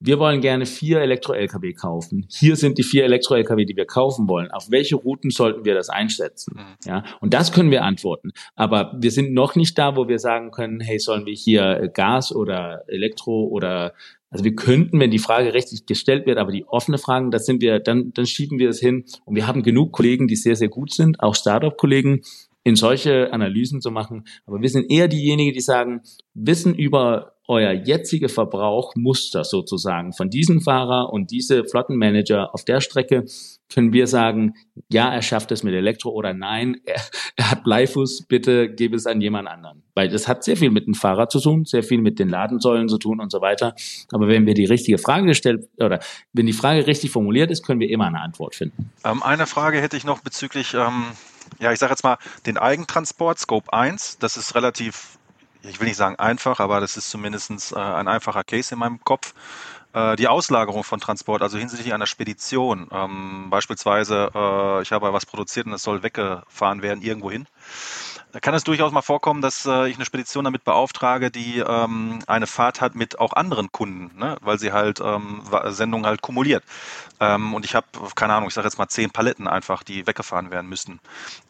[0.00, 2.26] wir wollen gerne vier Elektro-Lkw kaufen.
[2.30, 4.50] Hier sind die vier Elektro-Lkw, die wir kaufen wollen.
[4.50, 6.54] Auf welche Routen sollten wir das einsetzen?
[6.56, 6.76] Mhm.
[6.86, 8.30] Ja, und das können wir antworten.
[8.56, 12.34] Aber wir sind noch nicht da, wo wir sagen können, hey, sollen wir hier Gas
[12.34, 13.92] oder Elektro oder
[14.30, 17.60] also wir könnten, wenn die Frage richtig gestellt wird, aber die offene Fragen, das sind
[17.60, 19.04] wir, dann, dann schieben wir es hin.
[19.24, 22.22] Und wir haben genug Kollegen, die sehr, sehr gut sind, auch Startup-Kollegen,
[22.62, 24.24] in solche Analysen zu machen.
[24.46, 26.02] Aber wir sind eher diejenigen, die sagen,
[26.34, 33.24] Wissen über euer jetziger Verbrauchmuster sozusagen von diesem Fahrer und diese Flottenmanager auf der Strecke
[33.68, 34.54] können wir sagen,
[34.88, 37.00] ja, er schafft es mit Elektro oder nein, er,
[37.36, 39.82] er hat Bleifuß, bitte gebe es an jemand anderen.
[39.94, 42.88] Weil das hat sehr viel mit dem Fahrer zu tun, sehr viel mit den Ladensäulen
[42.88, 43.74] zu tun und so weiter.
[44.12, 45.98] Aber wenn wir die richtige Frage gestellt oder
[46.32, 48.92] wenn die Frage richtig formuliert ist, können wir immer eine Antwort finden.
[49.04, 51.04] Ähm, eine Frage hätte ich noch bezüglich, ähm,
[51.58, 54.18] ja, ich sage jetzt mal, den Eigentransport, Scope 1.
[54.18, 55.18] Das ist relativ
[55.62, 59.00] ich will nicht sagen einfach, aber das ist zumindest äh, ein einfacher Case in meinem
[59.00, 59.34] Kopf.
[59.92, 65.26] Äh, die Auslagerung von Transport, also hinsichtlich einer Spedition, ähm, beispielsweise, äh, ich habe was
[65.26, 67.46] produziert und es soll weggefahren werden irgendwohin.
[68.32, 72.20] Da kann es durchaus mal vorkommen, dass äh, ich eine Spedition damit beauftrage, die ähm,
[72.28, 74.36] eine Fahrt hat mit auch anderen Kunden, ne?
[74.40, 76.62] weil sie halt ähm, Sendungen halt kumuliert.
[77.18, 80.50] Ähm, und ich habe, keine Ahnung, ich sage jetzt mal zehn Paletten einfach, die weggefahren
[80.50, 81.00] werden müssen.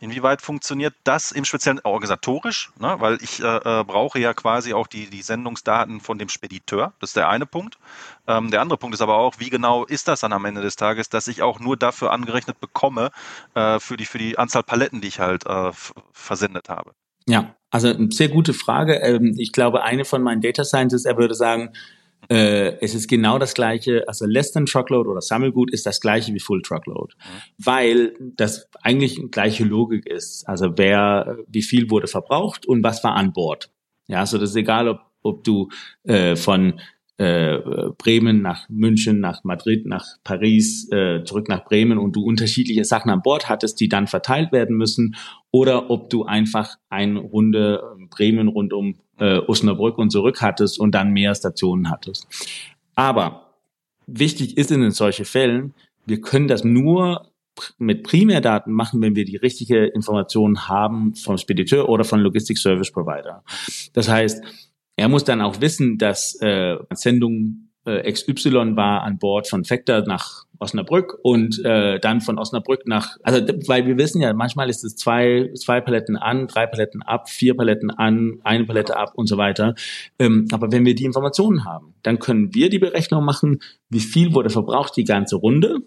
[0.01, 2.71] Inwieweit funktioniert das im Speziellen organisatorisch?
[2.79, 2.97] Ne?
[2.99, 6.95] Weil ich äh, äh, brauche ja quasi auch die, die Sendungsdaten von dem Spediteur.
[6.99, 7.79] Das ist der eine Punkt.
[8.27, 10.77] Ähm, der andere Punkt ist aber auch, wie genau ist das dann am Ende des
[10.77, 13.11] Tages, dass ich auch nur dafür angerechnet bekomme,
[13.55, 15.73] äh, für, die, für die Anzahl Paletten, die ich halt äh,
[16.13, 16.93] versendet habe?
[17.29, 18.95] Ja, also eine sehr gute Frage.
[18.95, 21.73] Ähm, ich glaube, eine von meinen Data Scientists, er würde sagen,
[22.29, 26.33] äh, es ist genau das gleiche, also Less than Truckload oder Sammelgut ist das gleiche
[26.35, 27.65] wie Full Truckload, mhm.
[27.65, 30.49] weil das eigentlich eine gleiche Logik ist.
[30.49, 33.71] Also wer, wie viel wurde verbraucht und was war an Bord.
[34.07, 35.69] Ja, also das ist egal, ob, ob du
[36.05, 36.81] äh, von
[37.21, 37.59] äh,
[37.99, 43.11] Bremen nach München, nach Madrid, nach Paris, äh, zurück nach Bremen und du unterschiedliche Sachen
[43.11, 45.17] an Bord hattest, die dann verteilt werden müssen,
[45.51, 50.95] oder ob du einfach eine Runde Bremen rund um äh, Osnabrück und zurück hattest und
[50.95, 52.27] dann mehr Stationen hattest.
[52.95, 53.53] Aber
[54.07, 55.75] wichtig ist in solchen Fällen,
[56.07, 57.27] wir können das nur
[57.77, 62.91] mit Primärdaten machen, wenn wir die richtige Information haben vom Spediteur oder von Logistic Service
[62.91, 63.45] Provider.
[63.93, 64.43] Das heißt,
[65.01, 70.03] er muss dann auch wissen, dass äh, Sendung äh, XY war an Bord von Factor
[70.03, 74.85] nach Osnabrück und äh, dann von Osnabrück nach, also weil wir wissen ja, manchmal ist
[74.85, 79.27] es zwei, zwei Paletten an, drei Paletten ab, vier Paletten an, eine Palette ab und
[79.27, 79.75] so weiter.
[80.19, 84.35] Ähm, aber wenn wir die Informationen haben, dann können wir die Berechnung machen, wie viel
[84.35, 85.79] wurde verbraucht die ganze Runde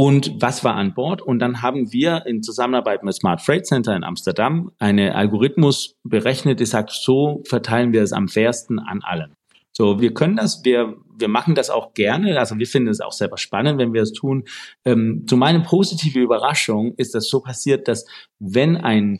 [0.00, 1.20] und was war an Bord.
[1.20, 6.60] Und dann haben wir in Zusammenarbeit mit Smart Freight Center in Amsterdam eine Algorithmus berechnet,
[6.60, 9.34] die sagt, so verteilen wir es am fairsten an allen.
[9.72, 13.10] So, wir können das, wir, wir machen das auch gerne, also wir finden es auch
[13.10, 14.44] selber spannend, wenn wir es tun.
[14.84, 18.06] Ähm, zu meiner positiven Überraschung ist das so passiert, dass
[18.38, 19.18] wenn ein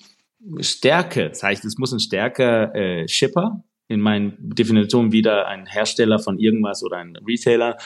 [0.61, 6.19] Stärke, das heißt, es muss ein stärker äh, Shipper, in meinen Definitionen wieder ein Hersteller
[6.19, 7.77] von irgendwas oder ein Retailer,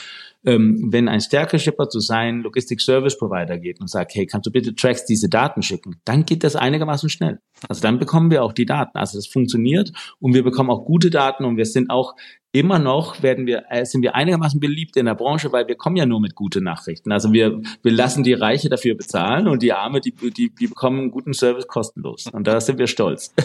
[0.44, 4.46] ähm, wenn ein stärker Shipper zu sein Logistic Service Provider geht und sagt, hey, kannst
[4.46, 7.40] du bitte Tracks diese Daten schicken, dann geht das einigermaßen schnell.
[7.68, 8.98] Also dann bekommen wir auch die Daten.
[8.98, 12.16] Also das funktioniert und wir bekommen auch gute Daten und wir sind auch
[12.50, 15.96] immer noch werden wir äh, sind wir einigermaßen beliebt in der Branche, weil wir kommen
[15.96, 17.12] ja nur mit guten Nachrichten.
[17.12, 21.12] Also wir wir lassen die Reiche dafür bezahlen und die Arme die die, die bekommen
[21.12, 23.32] guten Service kostenlos und da sind wir stolz.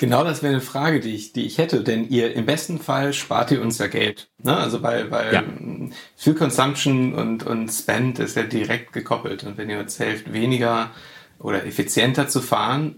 [0.00, 3.12] Genau, das wäre eine Frage, die ich, die ich hätte, denn ihr im besten Fall
[3.12, 4.28] spart ihr uns ja Geld.
[4.42, 4.56] Ne?
[4.56, 5.44] Also weil, weil ja.
[6.16, 9.44] Fuel Consumption und, und Spend ist ja direkt gekoppelt.
[9.44, 10.90] Und wenn ihr uns helft, weniger
[11.38, 12.96] oder effizienter zu fahren,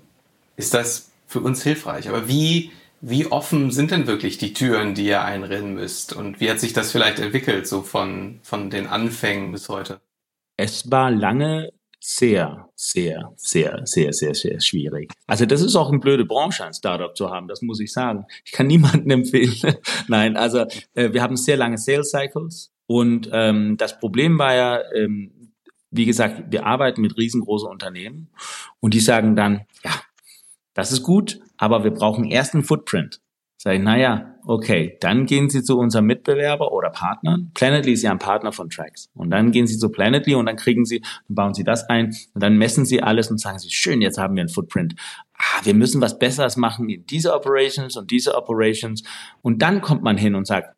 [0.56, 2.08] ist das für uns hilfreich.
[2.08, 6.12] Aber wie, wie offen sind denn wirklich die Türen, die ihr einrennen müsst?
[6.12, 10.00] Und wie hat sich das vielleicht entwickelt, so von, von den Anfängen bis heute?
[10.56, 11.70] Es war lange
[12.08, 15.12] sehr, sehr, sehr, sehr, sehr, sehr schwierig.
[15.26, 18.26] Also das ist auch eine blöde Branche, ein Startup zu haben, das muss ich sagen.
[18.44, 19.76] Ich kann niemanden empfehlen.
[20.06, 24.80] Nein, also äh, wir haben sehr lange Sales Cycles und ähm, das Problem war ja,
[24.94, 25.52] ähm,
[25.90, 28.28] wie gesagt, wir arbeiten mit riesengroßen Unternehmen
[28.78, 29.90] und die sagen dann, ja,
[30.74, 33.20] das ist gut, aber wir brauchen erst einen Footprint.
[33.58, 37.50] Sag ich, naja, okay, dann gehen Sie zu unserem Mitbewerber oder Partnern.
[37.54, 39.10] Planetly ist ja ein Partner von Tracks.
[39.14, 42.14] Und dann gehen Sie zu Planetly und dann kriegen Sie, dann bauen Sie das ein
[42.34, 44.94] und dann messen Sie alles und sagen Sie, schön, jetzt haben wir einen Footprint.
[45.34, 49.02] Ah, wir müssen was Besseres machen in diese Operations und diese Operations.
[49.42, 50.76] Und dann kommt man hin und sagt,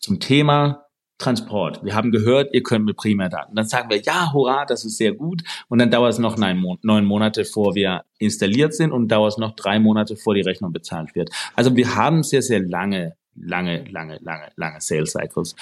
[0.00, 0.86] zum Thema
[1.20, 1.84] Transport.
[1.84, 3.54] Wir haben gehört, ihr könnt mit Primärdaten.
[3.54, 5.42] Dann sagen wir, ja, hurra, das ist sehr gut.
[5.68, 9.54] Und dann dauert es noch neun, Monate, vor wir installiert sind und dauert es noch
[9.54, 11.30] drei Monate, vor die Rechnung bezahlt wird.
[11.54, 15.54] Also wir haben sehr, sehr lange, lange, lange, lange, lange Sales Cycles.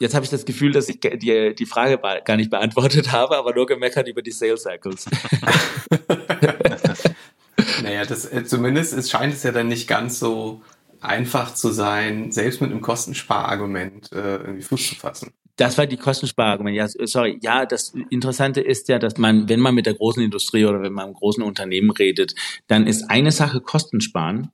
[0.00, 3.54] Jetzt habe ich das Gefühl, dass ich die, die Frage gar nicht beantwortet habe, aber
[3.54, 5.06] nur gemeckert über die Sales Cycles.
[7.82, 10.62] naja, das, äh, zumindest es scheint es ja dann nicht ganz so
[11.00, 15.32] einfach zu sein, selbst mit einem Kostensparargument äh, irgendwie Fuß zu fassen.
[15.58, 16.76] Das war die Kostensparargument.
[16.76, 17.38] Ja, sorry.
[17.42, 20.92] Ja, das Interessante ist ja, dass man, wenn man mit der großen Industrie oder wenn
[20.92, 22.34] man im großen Unternehmen redet,
[22.68, 24.52] dann ist eine Sache Kostensparen.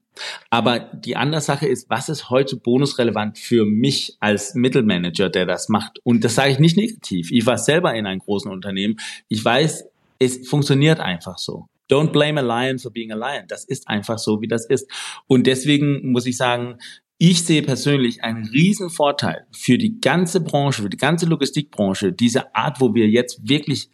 [0.48, 5.68] Aber die andere Sache ist, was ist heute bonusrelevant für mich als Mittelmanager, der das
[5.68, 5.98] macht?
[6.04, 7.30] Und das sage ich nicht negativ.
[7.30, 8.96] Ich war selber in einem großen Unternehmen.
[9.28, 9.85] Ich weiß,
[10.18, 11.68] es funktioniert einfach so.
[11.90, 13.44] Don't blame a lion for being a lion.
[13.49, 14.90] Das ist einfach so, wie das ist.
[15.27, 16.79] Und deswegen muss ich sagen,
[17.18, 22.55] ich sehe persönlich einen riesen Vorteil für die ganze Branche, für die ganze Logistikbranche, diese
[22.55, 23.90] Art, wo wir jetzt wirklich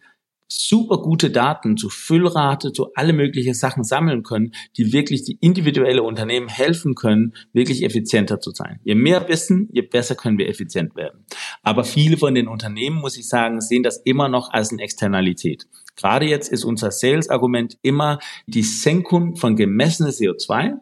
[0.51, 6.03] super gute Daten zu Füllrate, zu alle möglichen Sachen sammeln können, die wirklich die individuelle
[6.03, 8.79] Unternehmen helfen können, wirklich effizienter zu sein.
[8.83, 11.25] Je mehr Wissen, je besser können wir effizient werden.
[11.63, 15.67] Aber viele von den Unternehmen, muss ich sagen, sehen das immer noch als eine Externalität.
[15.95, 20.79] Gerade jetzt ist unser Sales-Argument immer die Senkung von gemessenem CO2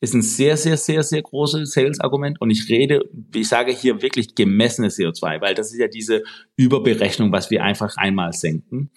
[0.00, 2.40] ist ein sehr, sehr, sehr, sehr großes Sales-Argument.
[2.40, 6.22] Und ich rede, ich sage hier wirklich gemessene CO2, weil das ist ja diese
[6.56, 8.90] Überberechnung, was wir einfach einmal senken.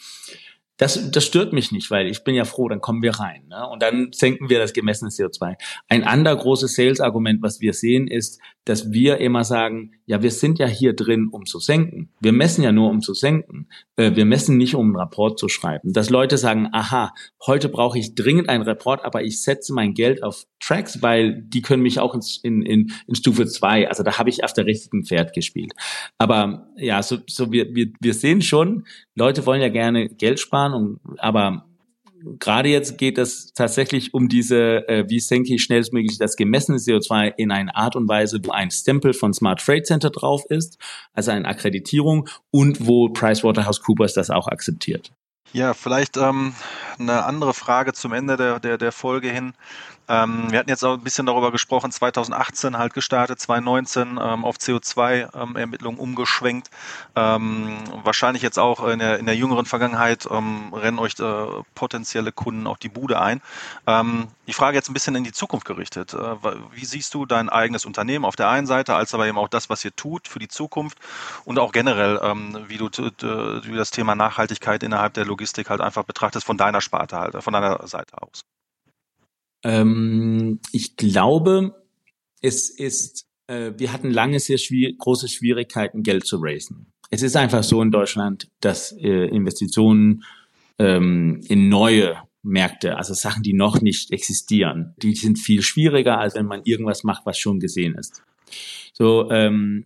[0.78, 3.48] Das, das stört mich nicht, weil ich bin ja froh, dann kommen wir rein.
[3.48, 3.68] Ne?
[3.68, 5.56] Und dann senken wir das gemessene CO2.
[5.88, 10.60] Ein anderer großes Sales-Argument, was wir sehen, ist, dass wir immer sagen, ja, wir sind
[10.60, 12.10] ja hier drin, um zu senken.
[12.20, 13.68] Wir messen ja nur, um zu senken.
[13.96, 15.92] Äh, wir messen nicht, um einen Rapport zu schreiben.
[15.92, 17.14] Dass Leute sagen, aha,
[17.46, 21.62] heute brauche ich dringend einen Rapport, aber ich setze mein Geld auf Tracks, weil die
[21.62, 23.88] können mich auch in, in, in Stufe zwei.
[23.88, 25.74] Also da habe ich auf der richtigen Pferd gespielt.
[26.18, 30.74] Aber ja, so, so wir, wir, wir sehen schon, Leute wollen ja gerne Geld sparen,
[30.74, 31.66] und, aber
[32.40, 37.34] gerade jetzt geht es tatsächlich um diese, äh, wie senke ich schnellstmöglich das gemessene CO2
[37.38, 40.78] in eine Art und Weise, wo ein Stempel von Smart Freight Center drauf ist,
[41.14, 45.12] also eine Akkreditierung und wo PricewaterhouseCoopers das auch akzeptiert.
[45.54, 46.56] Ja, vielleicht ähm,
[46.98, 49.54] eine andere Frage zum Ende der, der, der Folge hin.
[50.14, 54.58] Ähm, wir hatten jetzt auch ein bisschen darüber gesprochen, 2018 halt gestartet, 2019 ähm, auf
[54.58, 56.70] CO2-Ermittlungen ähm, umgeschwenkt.
[57.16, 62.32] Ähm, wahrscheinlich jetzt auch in der, in der jüngeren Vergangenheit ähm, rennen euch äh, potenzielle
[62.32, 63.42] Kunden auch die Bude ein.
[64.48, 66.14] Die Frage jetzt ein bisschen in die Zukunft gerichtet.
[66.14, 66.36] Äh,
[66.72, 69.70] wie siehst du dein eigenes Unternehmen auf der einen Seite, als aber eben auch das,
[69.70, 71.00] was ihr tut für die Zukunft
[71.46, 72.20] und auch generell,
[72.68, 77.18] wie du wie das Thema Nachhaltigkeit innerhalb der Logistik halt einfach betrachtest von deiner Sparte
[77.18, 78.44] halt, von deiner Seite aus?
[79.64, 81.84] Ähm, ich glaube,
[82.42, 86.88] es ist, äh, wir hatten lange sehr schwierig, große Schwierigkeiten, Geld zu raisen.
[87.10, 90.24] Es ist einfach so in Deutschland, dass äh, Investitionen
[90.80, 96.36] ähm, in neue Märkte, also Sachen, die noch nicht existieren, die sind viel schwieriger, als
[96.36, 98.22] wenn man irgendwas macht, was schon gesehen ist.
[98.94, 99.86] So, ähm,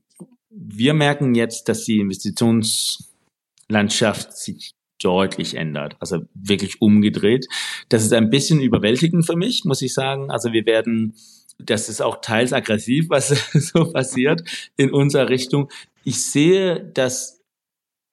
[0.50, 5.96] wir merken jetzt, dass die Investitionslandschaft sich deutlich ändert.
[6.00, 7.48] Also wirklich umgedreht.
[7.90, 10.32] Das ist ein bisschen überwältigend für mich, muss ich sagen.
[10.32, 11.16] Also wir werden,
[11.60, 14.44] das ist auch teils aggressiv, was so passiert
[14.76, 15.70] in unserer Richtung.
[16.04, 17.38] Ich sehe, dass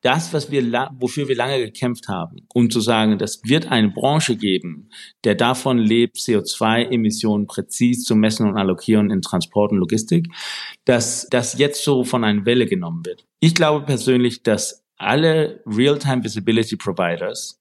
[0.05, 4.37] das, was wir, wofür wir lange gekämpft haben, um zu sagen, das wird eine Branche
[4.37, 4.91] geben,
[5.24, 10.28] der davon lebt, CO2-Emissionen präzis zu messen und allokieren in Transport und Logistik,
[10.85, 13.24] dass das jetzt so von einer Welle genommen wird.
[13.41, 17.61] Ich glaube persönlich, dass alle Real-Time Visibility Providers,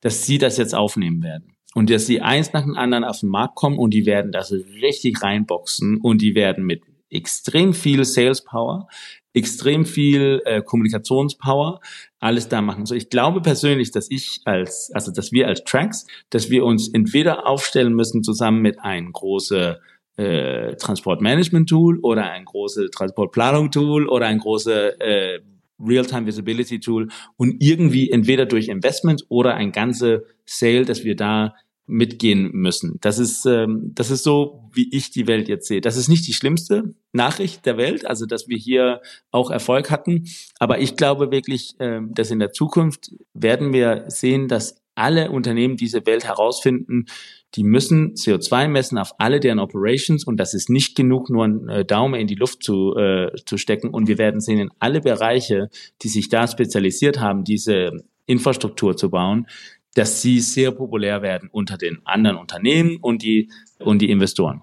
[0.00, 1.56] dass sie das jetzt aufnehmen werden.
[1.74, 4.50] Und dass sie eins nach dem anderen auf den Markt kommen und die werden das
[4.50, 8.88] richtig reinboxen und die werden mit extrem viel Sales Power,
[9.34, 11.80] extrem viel äh, Kommunikationspower,
[12.18, 12.86] alles da machen.
[12.86, 16.88] So, ich glaube persönlich, dass ich als, also dass wir als Tracks, dass wir uns
[16.88, 19.76] entweder aufstellen müssen zusammen mit einem großen
[20.16, 25.40] äh, Transportmanagement-Tool oder ein großes Transportplanung-Tool oder ein großes äh,
[25.84, 31.54] Real-Time Visibility Tool und irgendwie entweder durch Investment oder ein ganze Sale, dass wir da
[31.90, 32.98] mitgehen müssen.
[33.00, 35.80] Das ist, ähm, das ist so, wie ich die Welt jetzt sehe.
[35.80, 39.00] Das ist nicht die schlimmste Nachricht der Welt, also dass wir hier
[39.32, 40.26] auch Erfolg hatten.
[40.60, 45.76] Aber ich glaube wirklich, ähm, dass in der Zukunft werden wir sehen, dass alle Unternehmen
[45.76, 47.06] diese Welt herausfinden,
[47.54, 51.68] die müssen CO2 messen auf alle deren Operations und das ist nicht genug, nur einen
[51.68, 53.88] äh, Daumen in die Luft zu, äh, zu stecken.
[53.88, 55.68] Und wir werden sehen, in alle Bereiche,
[56.02, 57.90] die sich da spezialisiert haben, diese
[58.26, 59.46] Infrastruktur zu bauen,
[59.94, 64.62] dass sie sehr populär werden unter den anderen Unternehmen und die, und die Investoren.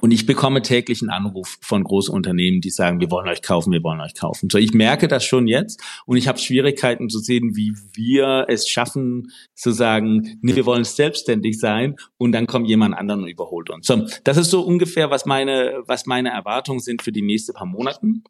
[0.00, 3.72] Und ich bekomme täglich einen Anruf von großen Unternehmen, die sagen, wir wollen euch kaufen,
[3.72, 4.48] wir wollen euch kaufen.
[4.50, 8.68] So, ich merke das schon jetzt und ich habe Schwierigkeiten zu sehen, wie wir es
[8.68, 13.70] schaffen, zu sagen, nee, wir wollen selbstständig sein und dann kommt jemand anderen und überholt
[13.70, 13.86] uns.
[13.86, 17.66] So, das ist so ungefähr, was meine, was meine Erwartungen sind für die nächsten paar
[17.66, 18.24] Monaten.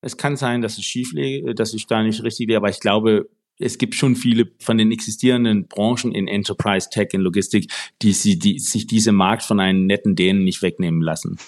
[0.00, 2.80] Es kann sein, dass es schief liege, dass ich da nicht richtig wäre, aber ich
[2.80, 3.28] glaube,
[3.62, 8.38] es gibt schon viele von den existierenden Branchen in Enterprise Tech, in Logistik, die, sie,
[8.38, 11.38] die sich diese Markt von einem netten Dänen nicht wegnehmen lassen.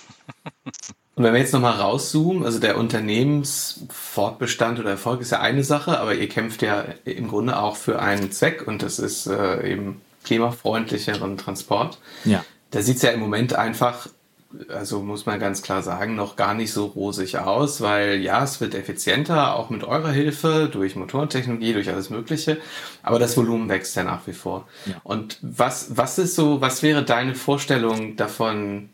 [1.17, 6.01] Und wenn wir jetzt nochmal rauszoomen, also der Unternehmensfortbestand oder Erfolg ist ja eine Sache,
[6.01, 10.01] aber ihr kämpft ja im Grunde auch für einen Zweck und das ist äh, eben
[10.25, 11.99] klimafreundlicheren Transport.
[12.25, 12.45] Ja.
[12.73, 14.09] Da sieht es ja im Moment einfach
[14.69, 18.61] also muss man ganz klar sagen, noch gar nicht so rosig aus, weil ja, es
[18.61, 22.59] wird effizienter, auch mit eurer Hilfe, durch Motorentechnologie, durch alles Mögliche,
[23.03, 24.67] aber das Volumen wächst ja nach wie vor.
[24.87, 24.95] Ja.
[25.03, 28.91] Und was, was ist so, was wäre deine Vorstellung davon,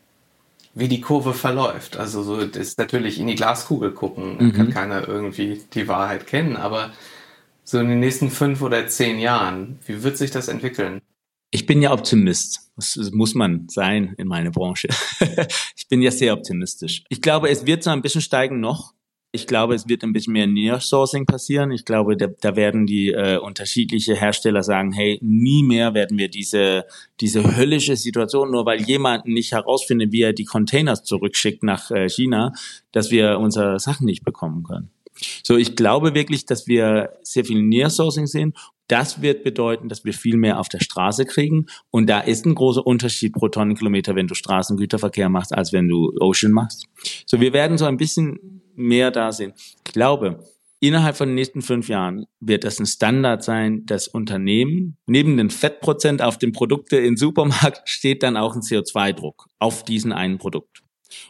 [0.74, 1.96] wie die Kurve verläuft?
[1.96, 4.52] Also so das ist natürlich in die Glaskugel gucken, mhm.
[4.52, 6.90] kann keiner irgendwie die Wahrheit kennen, aber
[7.64, 11.02] so in den nächsten fünf oder zehn Jahren, wie wird sich das entwickeln?
[11.50, 12.70] Ich bin ja Optimist.
[12.76, 14.88] Das muss man sein in meiner Branche.
[15.76, 17.02] ich bin ja sehr optimistisch.
[17.08, 18.94] Ich glaube, es wird so ein bisschen steigen noch.
[19.32, 21.70] Ich glaube, es wird ein bisschen mehr Nearsourcing passieren.
[21.70, 26.28] Ich glaube, da, da werden die äh, unterschiedliche Hersteller sagen, hey, nie mehr werden wir
[26.28, 26.84] diese,
[27.20, 32.08] diese höllische Situation, nur weil jemand nicht herausfindet, wie er die Containers zurückschickt nach äh,
[32.08, 32.54] China,
[32.90, 34.90] dass wir unsere Sachen nicht bekommen können.
[35.44, 38.54] So, ich glaube wirklich, dass wir sehr viel Nearsourcing sehen
[38.90, 41.66] das wird bedeuten, dass wir viel mehr auf der Straße kriegen.
[41.90, 46.12] Und da ist ein großer Unterschied pro Tonnenkilometer, wenn du Straßengüterverkehr machst, als wenn du
[46.20, 46.86] Ocean machst.
[47.26, 49.52] So, wir werden so ein bisschen mehr da sehen.
[49.86, 50.44] Ich glaube,
[50.80, 55.50] innerhalb von den nächsten fünf Jahren wird das ein Standard sein, dass Unternehmen neben den
[55.50, 60.82] Fettprozent auf den Produkte im Supermarkt steht dann auch ein CO2-Druck auf diesen einen Produkt.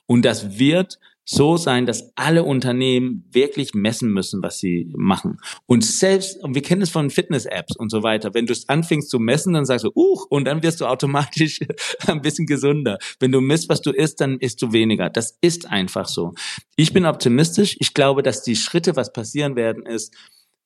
[0.06, 5.39] Und das wird so sein, dass alle Unternehmen wirklich messen müssen, was sie machen.
[5.66, 9.11] Und selbst, und wir kennen es von Fitness-Apps und so weiter, wenn du es anfängst
[9.11, 11.61] zu messen, dann sagst du, uh, und dann wirst du automatisch
[12.07, 12.99] ein bisschen gesünder.
[13.21, 15.09] Wenn du misst, was du isst, dann isst du weniger.
[15.11, 16.35] Das ist einfach so.
[16.77, 17.77] Ich bin optimistisch.
[17.79, 20.14] Ich glaube, dass die Schritte, was passieren werden, ist,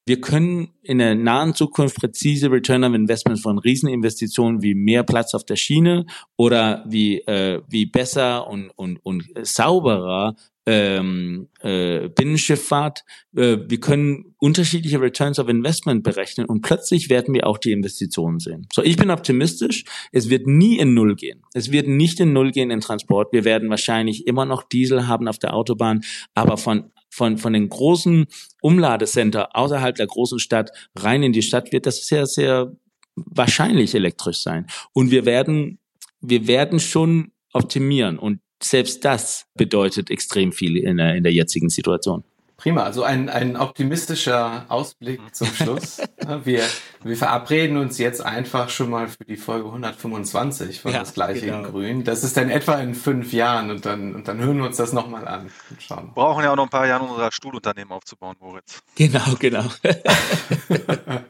[0.06, 5.34] wir können in der nahen Zukunft präzise Return of Investment von Rieseninvestitionen wie mehr Platz
[5.34, 10.36] auf der Schiene oder wie, äh, wie besser und, und, und sauberer
[10.66, 13.04] ähm, äh, Binnenschifffahrt.
[13.36, 18.40] Äh, wir können unterschiedliche Returns of Investment berechnen und plötzlich werden wir auch die Investitionen
[18.40, 18.66] sehen.
[18.72, 19.84] So, ich bin optimistisch.
[20.12, 21.42] Es wird nie in Null gehen.
[21.54, 23.32] Es wird nicht in Null gehen in Transport.
[23.32, 26.02] Wir werden wahrscheinlich immer noch Diesel haben auf der Autobahn,
[26.34, 28.26] aber von von, von den großen
[28.60, 32.72] Umladecenter außerhalb der großen Stadt rein in die Stadt wird das sehr, sehr
[33.14, 34.66] wahrscheinlich elektrisch sein.
[34.92, 35.78] Und wir werden,
[36.20, 38.18] wir werden schon optimieren.
[38.18, 42.24] Und selbst das bedeutet extrem viel in der, in der jetzigen Situation.
[42.56, 46.00] Prima, also ein, ein optimistischer Ausblick zum Schluss.
[46.44, 46.62] wir,
[47.02, 51.46] wir verabreden uns jetzt einfach schon mal für die Folge 125 von ja, das gleiche
[51.46, 51.58] genau.
[51.58, 52.04] in Grün.
[52.04, 54.92] Das ist dann etwa in fünf Jahren und dann, und dann hören wir uns das
[54.92, 56.06] nochmal an und schauen.
[56.06, 58.82] Wir brauchen ja auch noch ein paar Jahre, unser Stuhlunternehmen aufzubauen, Moritz.
[58.94, 59.64] Genau, genau.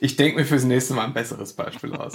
[0.00, 2.14] ich denke mir fürs nächste Mal ein besseres Beispiel aus.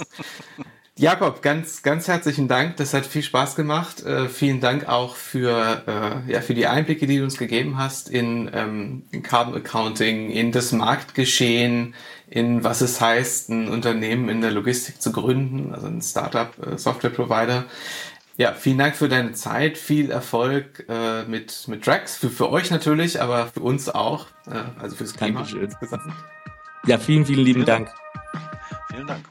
[1.00, 2.76] Jakob, ganz, ganz herzlichen Dank.
[2.76, 4.04] Das hat viel Spaß gemacht.
[4.04, 8.10] Äh, vielen Dank auch für, äh, ja, für die Einblicke, die du uns gegeben hast
[8.10, 11.94] in, ähm, in Carbon Accounting, in das Marktgeschehen,
[12.28, 16.76] in was es heißt, ein Unternehmen in der Logistik zu gründen, also ein Startup, äh,
[16.76, 17.64] Software Provider.
[18.36, 22.70] Ja, vielen Dank für deine Zeit, viel Erfolg äh, mit, mit Drax, für, für euch
[22.70, 26.12] natürlich, aber für uns auch, äh, also fürs Klima insgesamt.
[26.84, 27.88] Ja, vielen, vielen lieben Dank.
[28.90, 29.24] Vielen Dank.